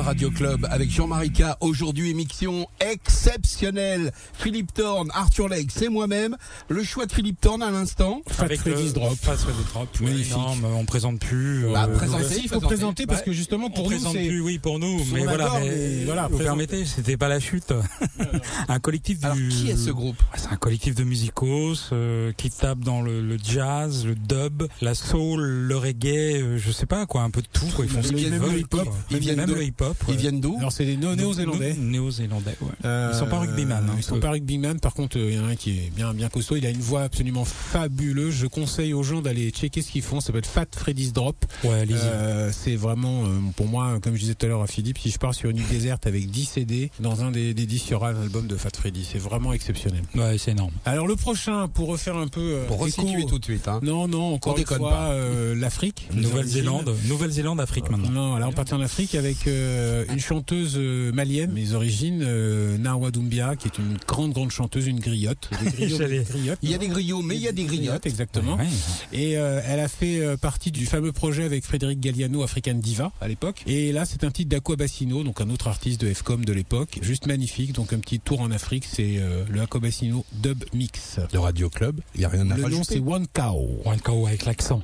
[0.00, 1.42] Radio Club avec Jean-Marie K.
[1.60, 4.12] Aujourd'hui, émission exceptionnelle.
[4.34, 6.36] Philippe Thorne, Arthur Legge, c'est moi-même.
[6.68, 8.22] Le choix de Philippe Thorne à l'instant.
[8.38, 9.14] Avec Freddy's le- Drop.
[9.20, 9.88] Freddy's Drop.
[10.00, 10.32] oui, Magnifique.
[10.36, 11.64] non, mais on présente plus.
[11.72, 14.26] Bah, euh, présentez, Si, il faut présenter parce que justement on pour nous présente c'est
[14.28, 17.28] plus, oui, pour nous, on mais voilà, mais, mais voilà, vous présente- permettez, c'était pas
[17.28, 17.72] la chute.
[18.68, 19.26] un collectif du.
[19.26, 20.16] Alors, qui est ce groupe?
[20.36, 24.94] C'est un collectif de musicos euh, qui tape dans le, le jazz, le dub, la
[24.94, 27.66] soul, le reggae, euh, je sais pas quoi, un peu de tout.
[27.74, 27.84] Quoi.
[27.84, 28.62] Ils font ce qu'ils le veulent.
[29.10, 29.96] Ils viennent même de- le hip-hop.
[30.08, 30.56] Ils viennent d'où?
[30.58, 31.74] Alors c'est des néo- néo-zélandais.
[31.78, 32.68] Néo-zélandais, ouais.
[32.84, 33.84] Euh, Ils sont pas rugbyman.
[33.88, 34.78] hein, Ils sont pas rugbyman.
[34.80, 36.56] Par contre, euh, il y en a un qui est bien, bien costaud.
[36.56, 38.34] Il a une voix absolument fabuleuse.
[38.34, 40.20] Je conseille aux gens d'aller checker ce qu'ils font.
[40.20, 41.44] Ça s'appelle Fat Freddy's Drop.
[41.64, 41.96] Ouais, allez-y.
[42.02, 45.10] Euh, c'est vraiment, euh, pour moi, comme je disais tout à l'heure à Philippe, si
[45.10, 47.90] je pars sur une île déserte avec 10 CD, dans un des, des 10, il
[47.92, 49.06] y aura un album de Fat Freddy.
[49.10, 50.02] C'est vraiment exceptionnel.
[50.14, 50.72] Ouais, c'est énorme.
[50.84, 53.68] Alors le prochain, pour refaire un peu euh, Pour écho- resituer tout de suite.
[53.68, 53.80] Hein.
[53.82, 55.10] Non, non, encore On une déconne fois, pas.
[55.12, 56.08] euh, l'Afrique.
[56.14, 56.94] Nouvelle-Zélande.
[57.08, 58.10] Nouvelle-Zélande, Afrique maintenant.
[58.10, 62.22] Non, là on partit en Afrique avec euh, une chanteuse malienne, mes origines,
[62.64, 65.48] euh, Narwa Doumbia, qui est une grande, grande chanteuse, une griotte.
[65.62, 66.58] Des griots, J'allais- des griottes.
[66.62, 68.06] Il y a des griots, mais il y a des griottes.
[68.06, 68.56] exactement.
[68.56, 68.66] Ouais.
[69.12, 73.12] Et euh, elle a fait euh, partie du fameux projet avec Frédéric Galliano, African Diva,
[73.20, 73.62] à l'époque.
[73.66, 76.98] Et là, c'est un titre d'Aqua Bassino, donc un autre artiste de FCOM de l'époque.
[77.02, 81.18] Juste magnifique, donc un petit tour en Afrique, c'est euh, le Aqua Bassino Dub Mix.
[81.32, 83.80] Le Radio Club, il n'y a rien à Le nom, c'est One Cow.
[83.84, 84.82] One Cow avec l'accent.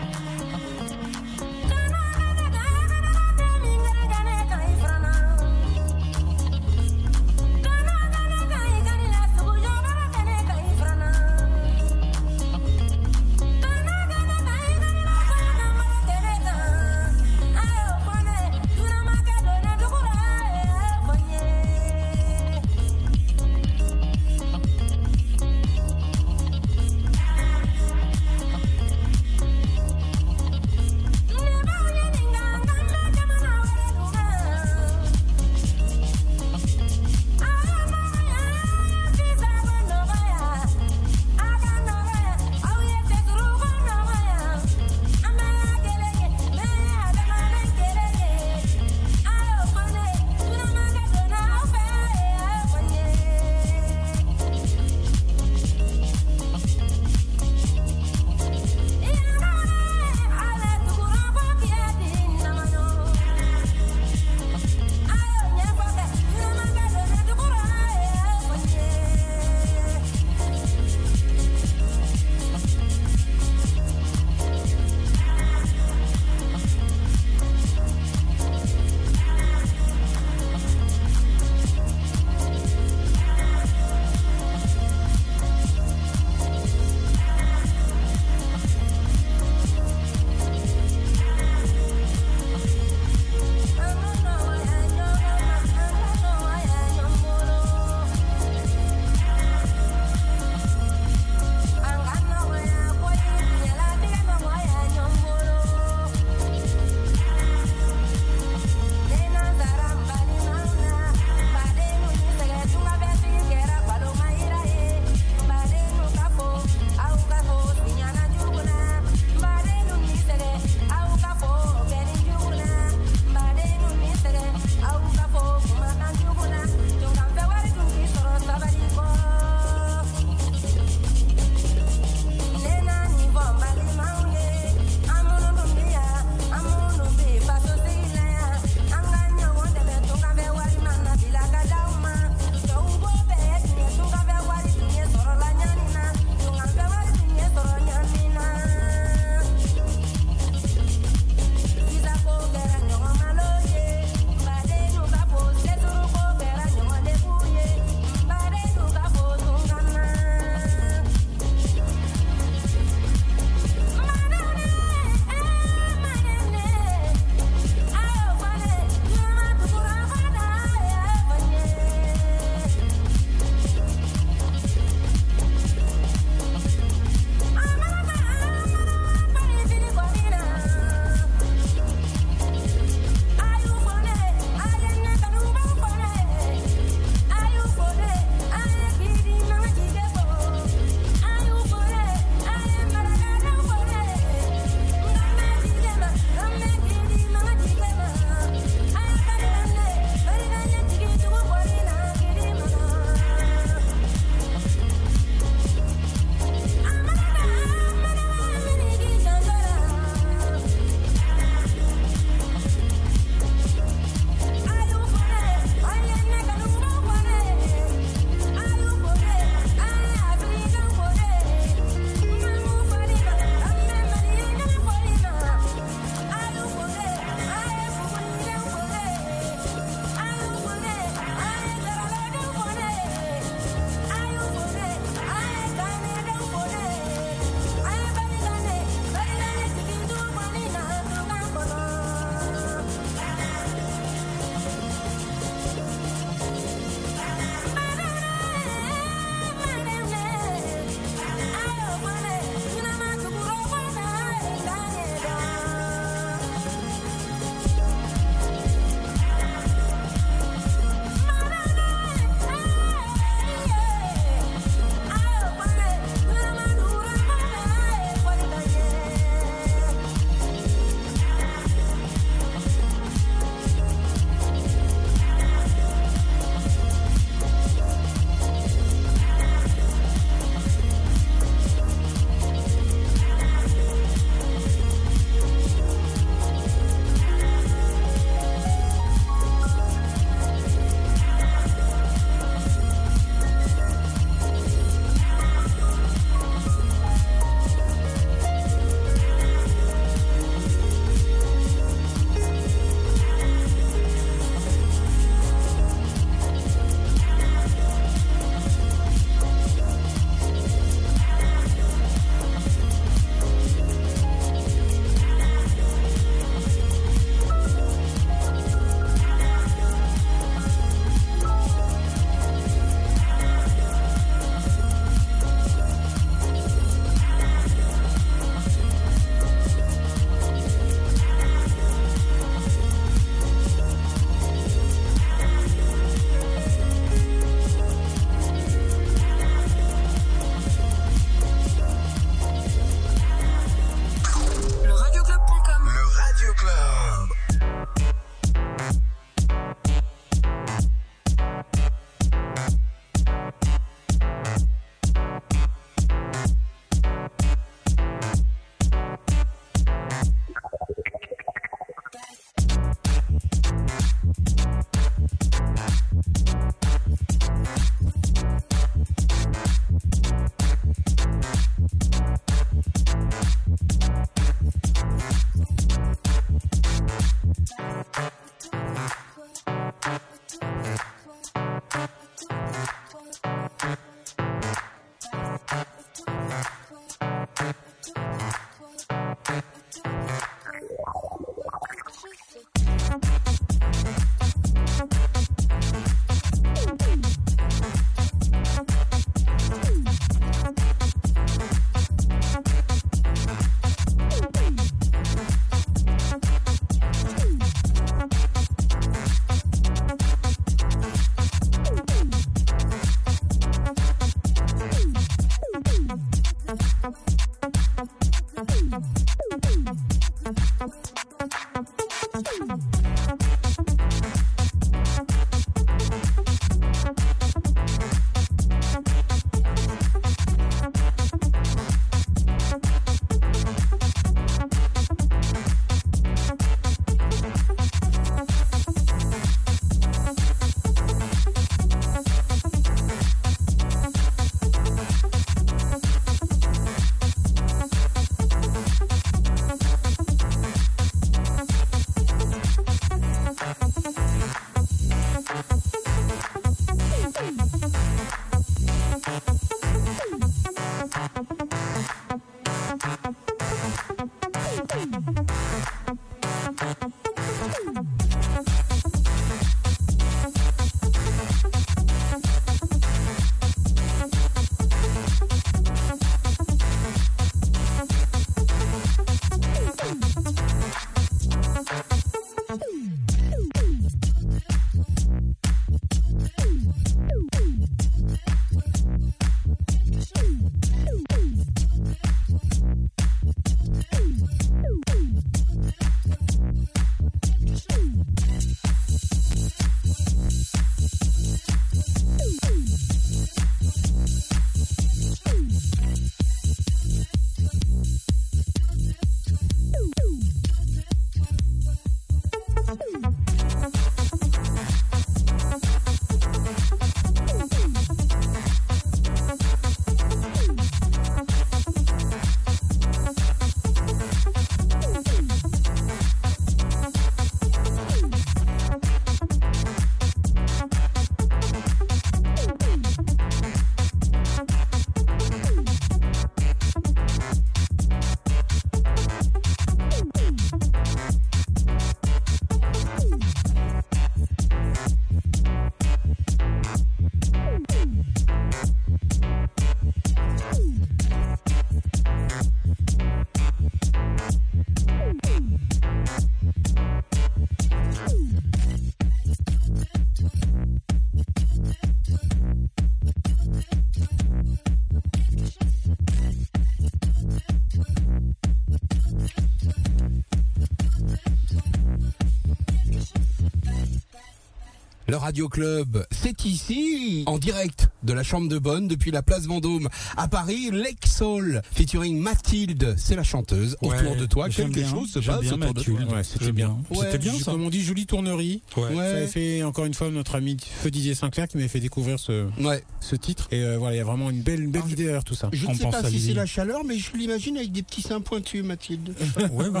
[575.30, 579.66] Le Radio Club, c'est ici, en direct de la Chambre de Bonne, depuis la place
[579.66, 582.40] Vendôme, à Paris, Lexol, featuring
[582.70, 583.96] Mathilde, c'est la chanteuse.
[584.00, 586.14] Ouais, autour de toi, quelque bien, chose se passe bien autour de toi.
[586.14, 586.32] Mathilde.
[586.32, 586.96] Ouais, c'était bien.
[587.10, 588.80] Ouais, C'était bien, Comme on dit, jolie tournerie.
[588.96, 589.02] Ouais.
[589.16, 592.38] Ça avait fait encore une fois notre ami Feu Didier Sinclair qui m'avait fait découvrir
[592.38, 593.02] ce, Ouais.
[593.20, 593.66] ce titre.
[593.72, 595.68] Et euh, voilà, il y a vraiment une belle, une belle idée derrière tout ça.
[595.72, 598.02] Je ne sais pense pas à si c'est la chaleur, mais je l'imagine avec des
[598.04, 599.34] petits seins pointus, Mathilde.
[599.72, 600.00] Ouais, ouais.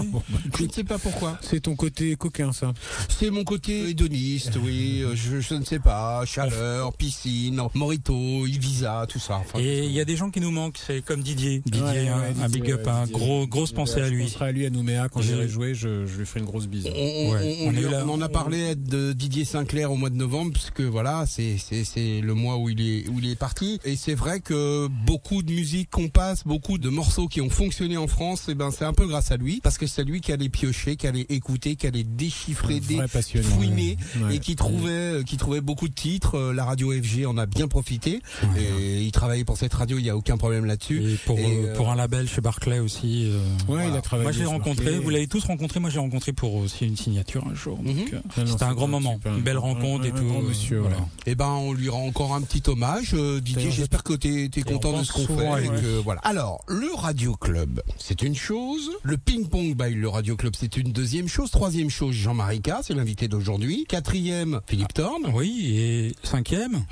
[0.58, 1.38] Je ne sais pas pourquoi.
[1.42, 2.72] C'est ton côté coquin, ça.
[3.08, 5.00] C'est mon côté hédoniste, oui.
[5.04, 6.24] euh, Je, je ne sais pas.
[6.24, 9.36] Chaleur, piscine, Morito, Ibiza, tout ça.
[9.36, 11.62] Enfin, Et il y a des gens qui nous manquent, c'est comme Didier.
[11.66, 14.24] Didier, Ouais, un, ouais, un Didier, big up, gros, grosse pensée à Je lui.
[14.24, 16.66] penserai à lui à Nouméa quand Je- j'irai jouer, je, je lui ferai une grosse
[16.66, 16.86] bise.
[16.86, 19.44] On, on- Ouais, on on a lui- eu la- on en a parlé de Didier
[19.44, 23.08] Sinclair au mois de novembre, puisque voilà, c'est c'est c'est le mois où il est
[23.08, 23.80] où il est parti.
[23.84, 27.96] Et c'est vrai que beaucoup de musique qu'on passe, beaucoup de morceaux qui ont fonctionné
[27.96, 30.32] en France, et ben c'est un peu grâce à lui, parce que c'est lui qui
[30.32, 32.98] allait piocher, qui allait écouter, qui allait déchiffrer, des
[33.42, 34.36] fouiner Ouais.
[34.36, 36.36] et qui trouvait euh, qui trouvait beaucoup de titres.
[36.36, 38.20] Euh, La radio FG en a bien profité.
[38.58, 41.12] Et il travaillait pour cette radio, il y a aucun problème là-dessus.
[41.12, 43.30] Et pour, Et, euh, pour un label chez Barclay aussi.
[43.30, 43.38] euh,
[43.72, 44.24] Ouais, il a travaillé.
[44.24, 44.84] Moi, je l'ai rencontré.
[44.86, 44.98] Barclay.
[45.04, 45.78] Vous l'avez tous rencontré.
[45.78, 47.76] Moi, j'ai rencontré pour aussi une signature un jour.
[47.78, 48.06] Donc, Mhm.
[48.12, 49.36] euh, non, c'était un grand moment, super.
[49.36, 50.24] une belle rencontre un- et un tout.
[50.24, 50.96] grand euh, monsieur, voilà.
[50.96, 51.08] voilà.
[51.26, 53.70] Eh ben, on lui rend encore un petit hommage, euh, Didier.
[53.70, 55.64] J'espère que t'es es on content de ce qu'on fait.
[55.64, 56.20] et que, voilà.
[56.24, 58.90] Alors, le Radio Club, c'est une chose.
[59.04, 61.52] Le ping-pong by le Radio Club, c'est une deuxième chose.
[61.52, 63.84] Troisième chose, Jean-Marie K, c'est l'invité d'aujourd'hui.
[63.88, 65.30] Quatrième, Philippe Thorne.
[65.32, 66.82] Oui, et cinquième,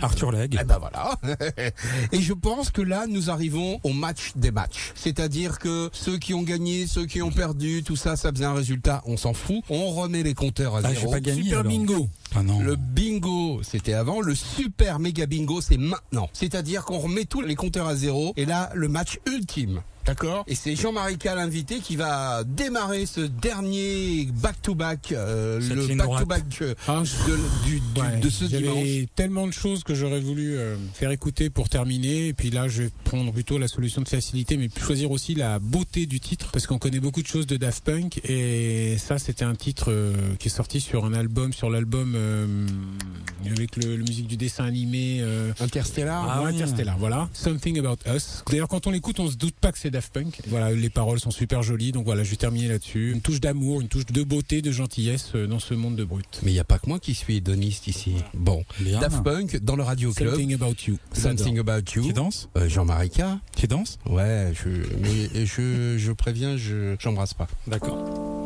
[0.00, 0.56] Arthur Legge.
[0.60, 1.18] Eh ben voilà.
[2.12, 4.92] Et je pense que là, nous arrivons au match des matchs.
[5.12, 8.52] C'est-à-dire que ceux qui ont gagné, ceux qui ont perdu, tout ça, ça faisait un
[8.52, 9.62] résultat, on s'en fout.
[9.70, 11.00] On remet les compteurs à Ah, zéro.
[11.00, 11.42] j'ai pas gagné.
[11.44, 11.72] Super alors.
[11.72, 12.08] bingo.
[12.36, 12.60] Ah non.
[12.60, 14.20] Le bingo, c'était avant.
[14.20, 16.28] Le super méga bingo, c'est maintenant.
[16.34, 18.34] C'est-à-dire qu'on remet tous les compteurs à zéro.
[18.36, 19.80] Et là, le match ultime.
[20.08, 26.44] D'accord Et c'est Jean-Marie K, l'invité, qui va démarrer ce dernier back-to-back, euh, le back-to-back
[26.62, 27.36] euh, Ah, de,
[27.68, 28.74] du- du- Ouais, de ce dimanche.
[28.74, 32.28] J'avais tellement de choses que j'aurais voulu euh, faire écouter pour terminer.
[32.28, 35.58] Et puis là, je vais prendre plutôt la solution de facilité, mais choisir aussi la
[35.58, 38.20] beauté du titre, parce qu'on connaît beaucoup de choses de Daft Punk.
[38.24, 42.46] Et ça, c'était un titre euh, qui est sorti sur un album, sur l'album euh,
[43.50, 45.18] avec le, le musique du dessin animé.
[45.20, 46.26] euh, Interstellar.
[46.30, 46.54] Ah ouais, oui.
[46.56, 47.28] Interstellar, voilà.
[47.34, 48.42] Something About Us.
[48.48, 50.40] D'ailleurs, quand on l'écoute, on se doute pas que c'est Daft Punk.
[50.46, 53.10] Voilà, les paroles sont super jolies, donc voilà, je vais terminer là-dessus.
[53.12, 56.38] Une touche d'amour, une touche de beauté, de gentillesse euh, dans ce monde de brut.
[56.44, 58.14] Mais il n'y a pas que moi qui suis hédoniste ici.
[58.34, 59.00] Bon, Bien.
[59.00, 60.30] Daft Punk dans le Radio Club.
[60.30, 60.98] Something About You.
[61.12, 62.12] Something About Tu You.
[62.12, 62.48] danses?
[62.56, 63.22] Euh, Jean-Marie K.
[63.56, 63.98] Tu danses?
[64.06, 64.68] Ouais, je,
[65.02, 67.48] mais je, je préviens, je, j'embrasse pas.
[67.66, 68.37] D'accord.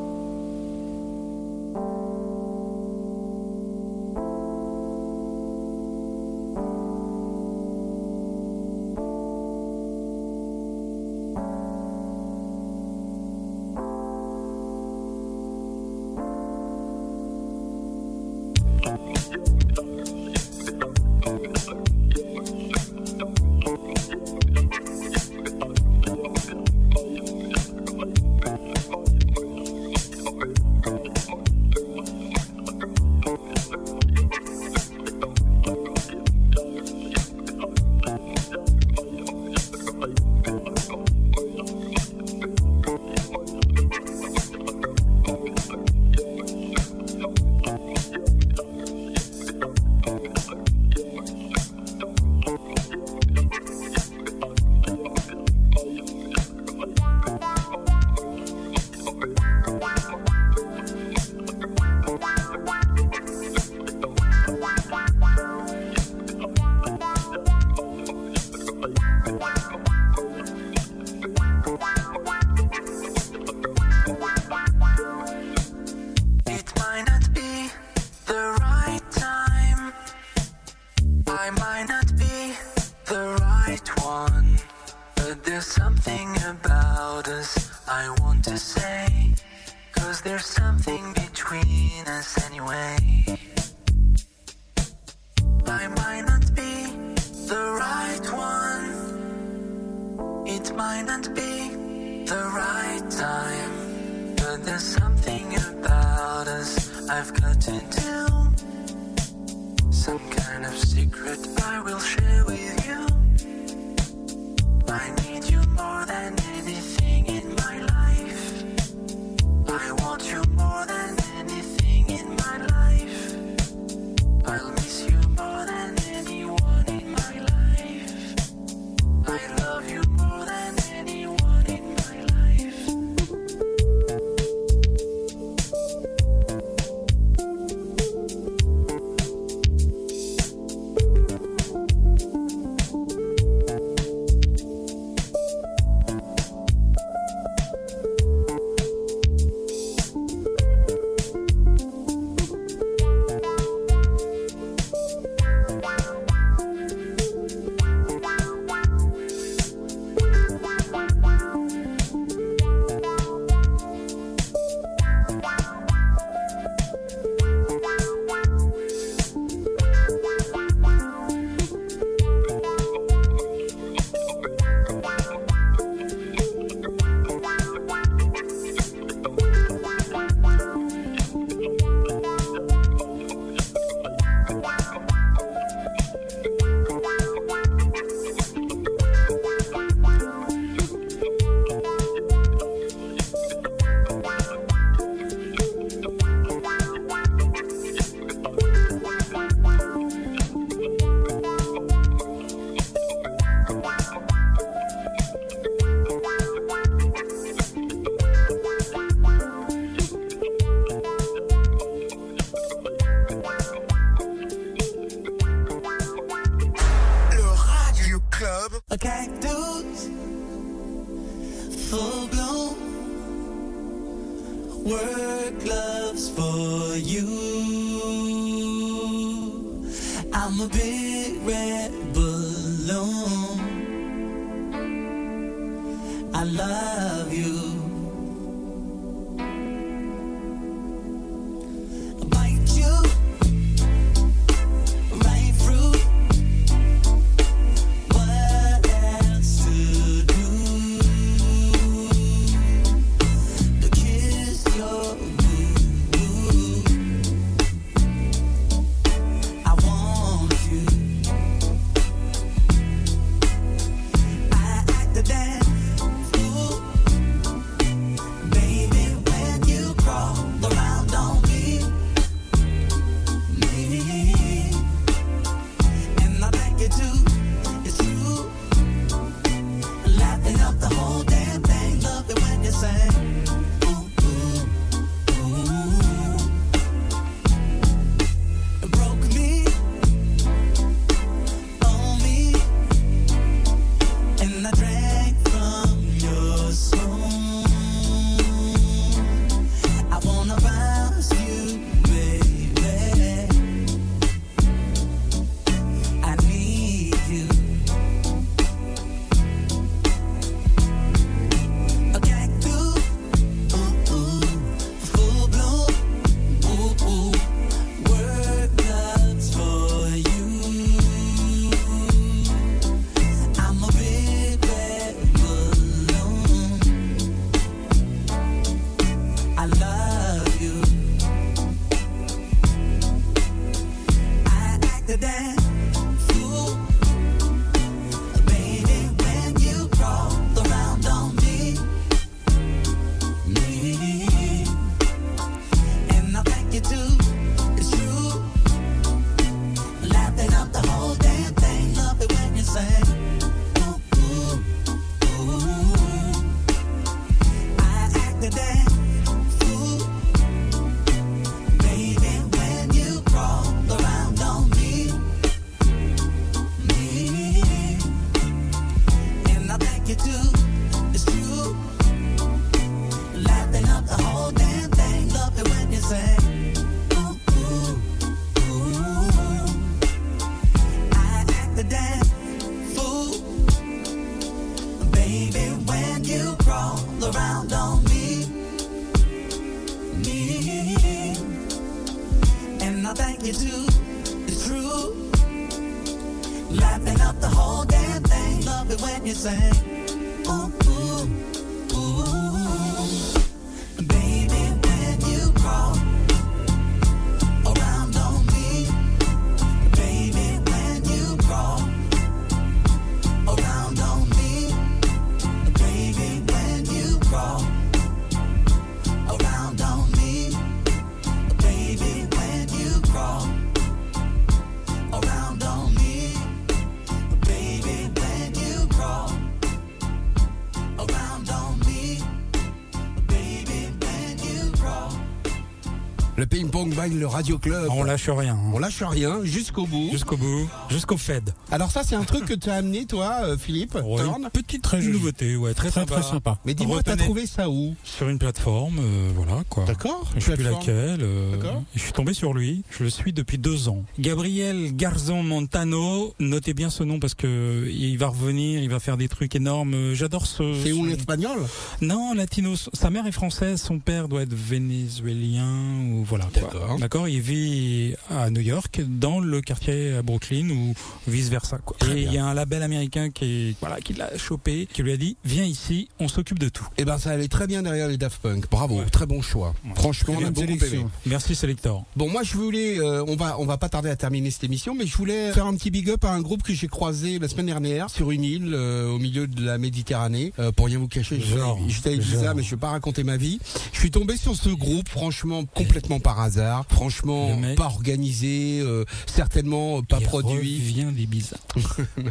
[437.22, 437.88] Le radio club.
[437.90, 438.54] On lâche rien.
[438.54, 438.70] hein.
[438.74, 440.08] On lâche rien jusqu'au bout.
[440.10, 441.54] Jusqu'au bout, jusqu'au Fed.
[441.70, 443.92] Alors ça, c'est un truc que tu as amené, toi, euh, Philippe.
[443.92, 444.48] Thorne
[444.92, 445.12] Très joli.
[445.18, 446.20] nouveauté, ouais, très, Très sympa.
[446.20, 446.58] très sympa.
[446.64, 447.94] Mais dis-moi, t'as trouvé ça où?
[448.04, 449.84] Sur une plateforme, euh, voilà quoi.
[449.84, 450.30] D'accord.
[450.36, 451.20] Je sais plus laquelle.
[451.22, 451.82] euh, D'accord.
[451.94, 452.82] je suis tombé sur lui.
[452.90, 454.04] Je le suis depuis deux ans.
[454.18, 456.34] Gabriel Garzon Montano.
[456.40, 458.82] Notez bien ce nom parce que il va revenir.
[458.82, 459.94] Il va faire des trucs énormes.
[459.94, 460.74] Euh, J'adore ce.
[460.84, 461.58] C'est où l'espagnol?
[462.00, 462.74] Non, latino.
[462.92, 463.80] Sa mère est française.
[463.80, 466.46] Son père doit être vénézuélien ou voilà.
[466.52, 466.62] quoi.
[466.62, 466.98] D'accord.
[466.98, 467.28] D'accord.
[467.28, 470.94] Il vit à New York, dans le quartier à Brooklyn ou
[471.26, 471.78] vice versa.
[471.78, 471.96] Quoi.
[472.14, 475.16] Et il y a un label américain qui voilà qui l'a chopé, qui lui a
[475.16, 476.86] dit viens ici, on s'occupe de tout.
[476.98, 478.70] Eh ben, ça allait très bien derrière les Daft Punk.
[478.70, 479.74] Bravo, très bon choix.
[479.94, 481.06] Franchement, on a beaucoup aimé.
[481.26, 482.04] Merci Selector.
[482.16, 484.94] Bon, moi, je voulais, euh, on va, on va pas tarder à terminer cette émission,
[484.94, 487.48] mais je voulais faire un petit big up à un groupe que j'ai croisé la
[487.48, 490.52] semaine dernière sur une île euh, au milieu de la Méditerranée.
[490.58, 491.40] Euh, pour rien vous cacher,
[491.88, 493.58] j'étais- à Ibiza, mais je vais pas raconter ma vie.
[493.92, 499.04] Je suis tombé sur ce groupe, franchement, complètement par hasard, franchement, mec- pas organisé, euh,
[499.26, 500.78] certainement pas Il produit.
[500.78, 501.56] revient d'Ibiza.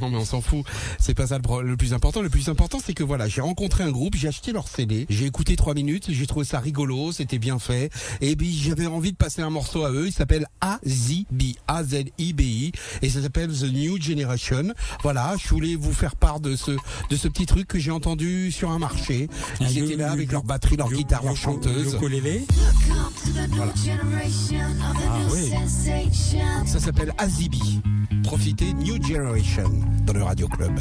[0.01, 0.65] non mais on s'en fout,
[0.99, 2.21] c'est pas ça le, le plus important.
[2.21, 5.25] Le plus important c'est que voilà, j'ai rencontré un groupe, j'ai acheté leur CD, j'ai
[5.25, 9.17] écouté trois minutes, j'ai trouvé ça rigolo, c'était bien fait, et puis j'avais envie de
[9.17, 10.07] passer un morceau à eux.
[10.07, 12.71] Il s'appelle AZB, A Z I B I,
[13.01, 14.73] et ça s'appelle The New Generation.
[15.03, 16.71] Voilà, je voulais vous faire part de ce
[17.09, 19.27] de ce petit truc que j'ai entendu sur un marché.
[19.59, 21.95] Ils Ah, étaient là avec leur batterie, leur guitare, leur chanteuse.
[23.55, 23.73] Voilà.
[25.07, 25.51] Ah oui.
[26.65, 27.81] Ça s'appelle Azibi.
[28.23, 29.69] Profitez New Generation
[30.05, 30.79] dans le Radio Club.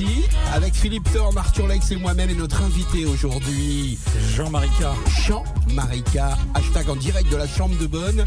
[0.00, 0.06] Ici,
[0.54, 3.98] avec Philippe Thorne, Arthur Lex et moi-même et notre invité aujourd'hui,
[4.34, 4.94] Jean Marica.
[5.26, 8.24] Jean Marica, hashtag en direct de la Chambre de Bonne.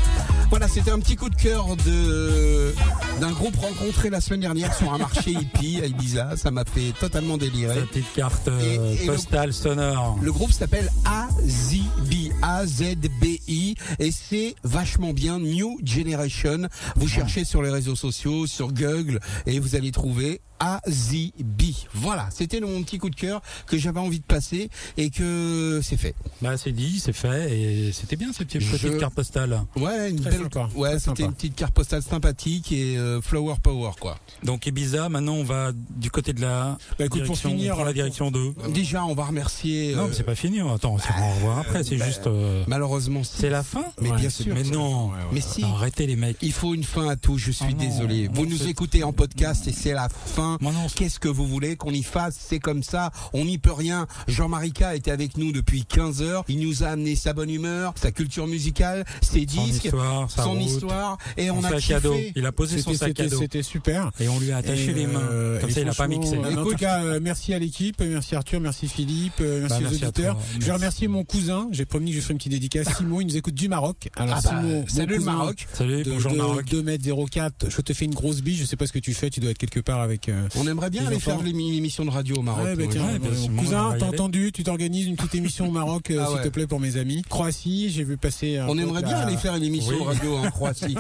[0.50, 2.74] Voilà, c'était un petit coup de cœur de
[3.20, 6.36] d'un groupe rencontré la semaine dernière sur un marché hippie à Ibiza.
[6.38, 7.82] Ça m'a fait totalement délirer.
[7.92, 8.60] Petite carte euh,
[8.98, 10.18] Et- et le- postale sonore.
[10.22, 16.68] Le groupe s'appelle AZB, A-Z-B-I, et c'est vachement bien, New Generation.
[16.96, 21.55] Vous cherchez sur les réseaux sociaux, sur Google, et vous allez trouver AZB.
[21.94, 25.98] Voilà, c'était mon petit coup de cœur que j'avais envie de passer, et que c'est
[25.98, 26.16] fait.
[26.46, 29.62] Bah, c'est dit, c'est fait, et c'était bien cette petite Je- carte postale.
[29.76, 33.56] Ouais, une Très belle, sympa, ouais, c'était une petite carte postale sympathique et euh, flower
[33.64, 34.18] power quoi.
[34.44, 38.32] Donc Ibiza, maintenant on va du côté de la Bah, écoute, pour finir, la direction
[38.32, 38.54] 2.
[38.74, 39.96] Déjà, on va remercier.
[39.96, 42.28] Non, euh, mais c'est pas fini, attends, c'est- on va revoir après, c'est bah, juste...
[42.28, 43.22] euh, Malheureusement.
[43.24, 44.54] C'est la fin Mais bien sûr.
[44.54, 45.62] Mais non, Mais si.
[45.62, 46.38] Non, arrêtez les mecs.
[46.42, 47.80] Il faut une fin à tout, je suis non.
[47.80, 48.30] désolé.
[48.34, 50.58] Vous Non, nous écoutez en podcast et c'est la fin.
[50.62, 52.36] Non, Qu'est-ce que vous voulez qu'on y fasse?
[52.40, 54.08] C'est comme ça, on n'y peut rien.
[54.28, 56.35] Jean Marica était avec nous depuis 15 heures.
[56.48, 60.44] Il nous a amené sa bonne humeur, sa culture musicale, ses son disques, histoire, sa
[60.44, 61.18] son route, histoire.
[61.38, 62.34] Et son on a sac kiffé.
[62.36, 63.40] Il a posé son sac à c'était dos.
[63.40, 64.12] c'était super.
[64.20, 65.20] Et on lui a attaché Et, les mains.
[65.22, 66.38] euh, Comme et ça, il a pas mixé.
[66.38, 69.82] en tout cas, euh, merci à l'équipe, merci Arthur, merci Philippe, euh, merci Bah, aux
[69.92, 70.36] merci auditeurs.
[70.36, 70.44] toi.
[70.46, 70.72] Je vais Merci.
[70.72, 71.68] remercier mon cousin.
[71.72, 72.88] J'ai promis que je ferai une petite dédicace.
[72.98, 74.10] Simon, il nous écoute du Maroc.
[74.16, 75.68] Alors Ah bah, Simon, mon salut le Maroc.
[75.74, 76.66] Salut, De, bonjour de- Maroc.
[76.70, 78.56] 2 mètres 04 Je te fais une grosse bille.
[78.58, 79.30] Je sais pas ce que tu fais.
[79.30, 80.30] Tu dois être quelque part avec.
[80.30, 81.38] euh, On aimerait bien aller enfants.
[81.38, 82.66] faire l'émi- l'émission de radio au Maroc.
[82.66, 86.28] Ouais, bah, tiens, mon cousin, t'as entendu Tu t'organises une petite émission au Maroc, Ah
[86.28, 86.44] s'il ouais.
[86.44, 87.22] te plaît, pour mes amis.
[87.30, 88.58] Croatie, j'ai vu passer.
[88.58, 90.06] un On aimerait bien aller faire une émission Oui.
[90.06, 90.96] radio en Croatie.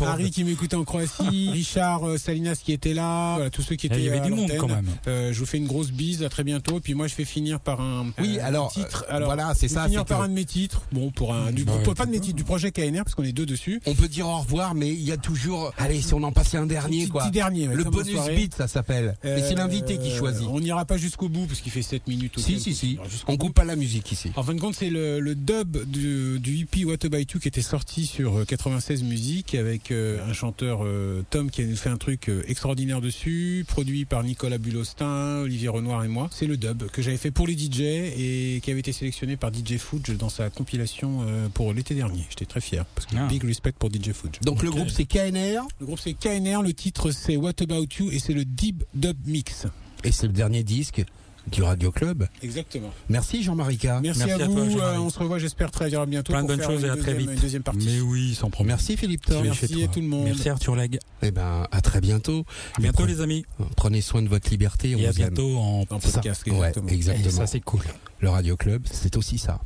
[0.00, 3.86] Harry qui m'écoutait en Croatie, Richard euh, Salinas qui était là, voilà, tous ceux qui
[3.86, 4.86] Eh, étaient Il y avait du monde quand même.
[5.06, 6.80] Euh, je vous fais une grosse bise, à très bientôt.
[6.80, 9.04] Puis moi, je vais finir par un, Oui, alors, titre.
[9.12, 10.82] euh, voilà, c'est je vais ça, Finir par un de mes titres.
[10.92, 13.32] Bon, pour un du Ouais, pas de mes titres, du projet KNR parce qu'on est
[13.32, 13.80] deux dessus.
[13.86, 15.72] On peut dire au revoir, mais il y a toujours.
[15.78, 17.22] Allez, si on en passait un dernier, Petit- quoi.
[17.22, 19.16] petit dernier, Le bonus beat, ça s'appelle.
[19.24, 20.46] Et c'est Euh, l'invité qui choisit.
[20.50, 22.38] On n'ira pas jusqu'au bout parce qu'il fait 7 minutes.
[22.38, 22.98] au Si, si, si.
[23.26, 24.30] on coupe pas la musique ici.
[24.58, 28.06] De compte, c'est le, le dub du, du hippie What About You qui était sorti
[28.06, 32.28] sur euh, 96 musiques avec euh, un chanteur euh, Tom qui a fait un truc
[32.28, 36.28] euh, extraordinaire dessus, produit par Nicolas Bulostin, Olivier Renoir et moi.
[36.32, 39.52] C'est le dub que j'avais fait pour les DJ et qui avait été sélectionné par
[39.54, 42.26] DJ Fudge dans sa compilation euh, pour l'été dernier.
[42.28, 43.28] J'étais très fier parce que Ah.
[43.28, 44.40] big respect pour DJ Fudge.
[44.42, 48.10] Donc le groupe c'est KNR Le groupe c'est KNR, le titre c'est What About You
[48.10, 49.68] et c'est le Deep Dub Mix.
[50.02, 51.04] et c'est le dernier disque
[51.50, 52.26] du Radio Club.
[52.42, 52.90] Exactement.
[53.08, 53.84] Merci Jean-Marie K.
[54.02, 54.72] Merci, Merci à, à vous.
[54.74, 56.32] toi, euh, on se revoit, j'espère très bientôt.
[56.32, 57.30] Plein de bonnes choses et à très vite.
[57.32, 57.86] Une deuxième partie.
[57.86, 58.74] Mais oui, sans problème.
[58.76, 59.42] Merci Philippe Thor.
[59.42, 60.24] Merci à tout le monde.
[60.24, 60.98] Merci Arthur Leg.
[61.22, 62.44] Eh ben, à très bientôt.
[62.76, 63.44] À bientôt Prenez- les amis.
[63.76, 64.94] Prenez soin de votre liberté.
[64.94, 65.14] on Et à aime.
[65.16, 66.88] bientôt en Ça, podcast, ouais, exactement.
[66.88, 67.26] exactement.
[67.28, 67.80] Et ça c'est cool.
[68.20, 69.60] Le Radio Club, c'est aussi ça.